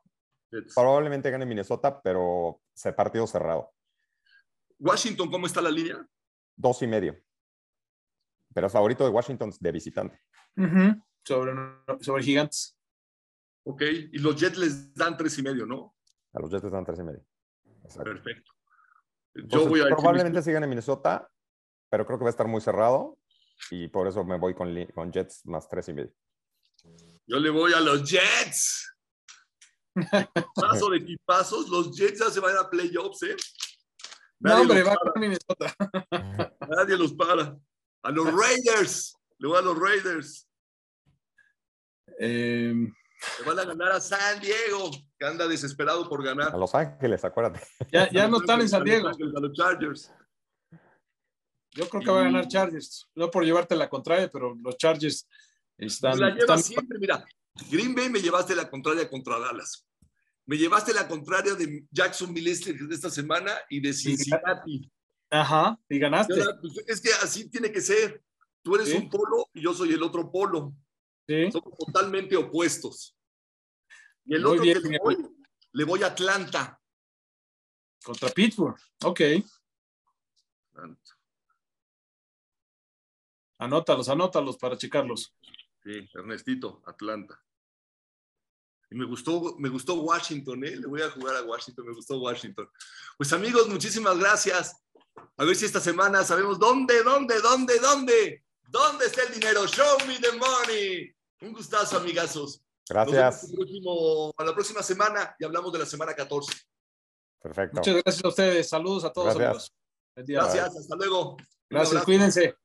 Jets. 0.51 0.75
Probablemente 0.75 1.31
gane 1.31 1.45
Minnesota, 1.45 2.01
pero 2.01 2.61
se 2.73 2.93
partido 2.93 3.25
cerrado. 3.25 3.71
Washington, 4.79 5.29
¿cómo 5.31 5.45
está 5.47 5.61
la 5.61 5.71
línea? 5.71 6.05
Dos 6.55 6.81
y 6.81 6.87
medio. 6.87 7.17
Pero 8.53 8.67
el 8.67 8.71
favorito 8.71 9.03
de 9.03 9.09
Washington 9.09 9.49
es 9.49 9.59
de 9.59 9.71
visitante. 9.71 10.19
sobre, 11.23 11.53
sobre 12.01 12.23
Gigantes. 12.23 12.77
Ok. 13.63 13.81
Y 14.11 14.17
los 14.19 14.35
Jets 14.35 14.57
les 14.57 14.93
dan 14.93 15.17
tres 15.17 15.37
y 15.37 15.43
medio, 15.43 15.65
¿no? 15.65 15.95
A 16.33 16.39
los 16.39 16.49
Jets 16.49 16.63
les 16.63 16.71
dan 16.71 16.85
tres 16.85 16.99
y 16.99 17.03
medio. 17.03 17.25
Exacto. 17.83 18.03
Perfecto. 18.03 18.51
Yo 19.33 19.41
Entonces, 19.43 19.69
voy 19.69 19.81
a 19.81 19.85
probablemente 19.85 20.41
sí 20.41 20.51
gane 20.51 20.67
Minnesota, 20.67 21.29
pero 21.89 22.05
creo 22.05 22.17
que 22.17 22.23
va 22.25 22.29
a 22.29 22.31
estar 22.31 22.47
muy 22.47 22.61
cerrado. 22.61 23.17
Y 23.69 23.87
por 23.87 24.07
eso 24.07 24.23
me 24.23 24.37
voy 24.37 24.53
con, 24.53 24.73
con 24.93 25.11
Jets 25.11 25.45
más 25.45 25.69
tres 25.69 25.87
y 25.89 25.93
medio. 25.93 26.13
Yo 27.27 27.39
le 27.39 27.49
voy 27.49 27.73
a 27.73 27.79
los 27.79 28.09
Jets. 28.09 28.87
Paso 30.55 30.89
de 30.89 30.97
equipazos, 30.97 31.69
los 31.69 31.95
Jets 31.95 32.19
ya 32.19 32.29
se 32.29 32.39
van 32.39 32.57
a 32.57 32.69
playoffs, 32.69 33.23
¿eh? 33.23 33.35
No, 34.39 34.49
Nadie, 34.49 34.61
hombre, 34.61 34.79
los 34.79 34.87
va 34.87 34.95
para, 34.95 35.11
con 35.11 35.21
Minnesota. 35.21 35.75
nadie 36.67 36.97
los 36.97 37.13
para. 37.13 37.57
A 38.03 38.11
los 38.11 38.25
Raiders. 38.33 39.15
Le 39.37 39.47
voy 39.47 39.57
a 39.57 39.61
los 39.61 39.77
Raiders. 39.77 40.47
Eh, 42.19 42.73
Le 43.39 43.45
van 43.45 43.59
a 43.59 43.65
ganar 43.65 43.91
a 43.91 43.99
San 44.01 44.39
Diego, 44.39 44.89
que 45.17 45.25
anda 45.25 45.47
desesperado 45.47 46.07
por 46.09 46.23
ganar. 46.23 46.53
A 46.53 46.57
Los 46.57 46.73
Ángeles, 46.73 47.23
acuérdate. 47.23 47.61
ya, 47.91 48.09
ya 48.11 48.27
no 48.27 48.37
están 48.37 48.61
en 48.61 48.69
San 48.69 48.83
Diego. 48.83 49.07
A 49.09 49.13
los 49.39 49.53
Chargers. 49.53 50.11
Yo 51.73 51.87
creo 51.87 52.01
que 52.01 52.11
va 52.11 52.19
a 52.21 52.23
ganar 52.23 52.47
Chargers. 52.47 53.07
No 53.15 53.31
por 53.31 53.45
llevarte 53.45 53.75
la 53.75 53.89
contraria, 53.89 54.29
pero 54.31 54.53
los 54.55 54.77
Chargers 54.77 55.27
están. 55.77 56.19
La 56.19 56.29
están- 56.29 56.61
siempre, 56.61 56.97
mira. 56.99 57.23
Green 57.69 57.93
Bay 57.95 58.09
me 58.09 58.21
llevaste 58.21 58.55
la 58.55 58.69
contraria 58.69 59.09
contra 59.09 59.39
Dallas. 59.39 59.85
Me 60.45 60.57
llevaste 60.57 60.93
la 60.93 61.07
contraria 61.07 61.53
de 61.53 61.85
Jacksonville 61.91 62.51
este 62.51 62.73
de 62.73 62.93
esta 62.95 63.09
semana 63.09 63.51
y 63.69 63.79
de 63.79 63.93
Cincinnati. 63.93 64.91
Ajá, 65.29 65.77
y 65.87 65.95
Y 65.95 65.99
ganaste. 65.99 66.33
ahora, 66.41 66.57
pues, 66.59 66.73
es 66.87 66.99
que 67.01 67.09
así 67.23 67.49
tiene 67.49 67.71
que 67.71 67.79
ser. 67.79 68.21
Tú 68.63 68.75
eres 68.75 68.89
Sí. 68.89 68.97
un 68.97 69.09
polo 69.09 69.47
y 69.53 69.61
yo 69.63 69.73
soy 69.73 69.93
el 69.93 70.03
otro 70.03 70.29
polo. 70.31 70.73
Sí. 71.27 71.51
Somos 71.51 71.77
totalmente 71.77 72.35
opuestos. 72.35 73.15
Y 74.25 74.35
el 74.35 74.41
Muy 74.41 74.51
otro 74.51 74.63
bien, 74.63 74.77
que 74.77 74.83
le 74.83 74.89
mi 74.89 74.97
voy, 74.97 75.17
le 75.73 75.83
voy 75.83 76.03
a 76.03 76.07
Atlanta. 76.07 76.79
Contra 78.03 78.29
Pittsburgh. 78.29 78.77
Ok. 79.03 79.21
Anótalos, 83.57 84.09
anótalos 84.09 84.57
para 84.57 84.77
checarlos. 84.77 85.35
Sí, 85.83 86.09
Ernestito, 86.13 86.81
Atlanta. 86.85 87.39
Y 88.89 88.95
me 88.95 89.05
gustó, 89.05 89.55
me 89.57 89.69
gustó 89.69 90.01
Washington, 90.01 90.63
¿eh? 90.65 90.75
Le 90.75 90.87
voy 90.87 91.01
a 91.01 91.09
jugar 91.09 91.35
a 91.37 91.43
Washington, 91.43 91.85
me 91.85 91.93
gustó 91.93 92.19
Washington. 92.19 92.69
Pues 93.17 93.31
amigos, 93.31 93.69
muchísimas 93.69 94.17
gracias. 94.17 94.75
A 95.37 95.45
ver 95.45 95.55
si 95.55 95.65
esta 95.65 95.79
semana 95.79 96.23
sabemos 96.23 96.59
dónde, 96.59 97.03
dónde, 97.03 97.39
dónde, 97.39 97.79
dónde, 97.79 98.43
dónde 98.71 99.05
está 99.05 99.23
el 99.23 99.33
dinero. 99.33 99.67
Show 99.67 99.97
me 100.07 100.15
the 100.19 100.31
money. 100.37 101.11
Un 101.41 101.53
gustazo, 101.53 101.97
amigazos. 101.97 102.61
Nos 102.89 103.05
vemos 103.05 103.13
Gracias. 103.13 103.49
el 103.51 103.55
próximo- 103.57 104.33
a 104.37 104.43
la 104.43 104.53
próxima 104.53 104.83
semana 104.83 105.35
y 105.39 105.45
hablamos 105.45 105.71
de 105.73 105.79
la 105.79 105.85
semana 105.85 106.13
14. 106.13 106.51
Perfecto. 107.41 107.77
Muchas 107.77 107.95
gracias 108.03 108.25
a 108.25 108.27
ustedes. 108.27 108.69
Saludos 108.69 109.03
a 109.05 109.11
todos, 109.13 109.35
Gracias. 109.35 109.71
amigos. 110.17 110.43
Gracias, 110.53 110.77
hasta 110.77 110.95
luego. 110.95 111.37
Gracias, 111.69 112.03
cuídense. 112.03 112.55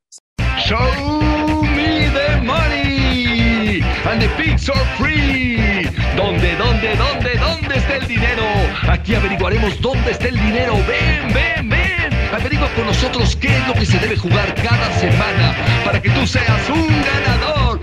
Show 0.66 1.62
me 1.62 2.10
the 2.12 2.42
money 2.42 3.80
and 4.04 4.20
the 4.20 4.28
pigs 4.36 4.68
are 4.68 4.96
free. 4.98 5.84
¿Dónde, 6.16 6.56
dónde, 6.56 6.96
dónde, 6.96 7.38
dónde 7.38 7.76
está 7.76 7.96
el 7.96 8.06
dinero? 8.08 8.42
Aquí 8.90 9.14
averiguaremos 9.14 9.80
dónde 9.80 10.10
está 10.12 10.26
el 10.28 10.34
dinero. 10.36 10.74
Ven, 10.88 11.32
ven, 11.32 11.68
ven. 11.68 11.75
Averigua 12.32 12.68
con 12.74 12.86
nosotros 12.86 13.36
qué 13.36 13.48
es 13.48 13.66
lo 13.68 13.74
que 13.74 13.86
se 13.86 13.98
debe 13.98 14.16
jugar 14.16 14.54
cada 14.54 14.92
semana 14.98 15.54
para 15.84 16.00
que 16.00 16.10
tú 16.10 16.26
seas 16.26 16.68
un 16.68 16.88
ganador. 17.02 17.80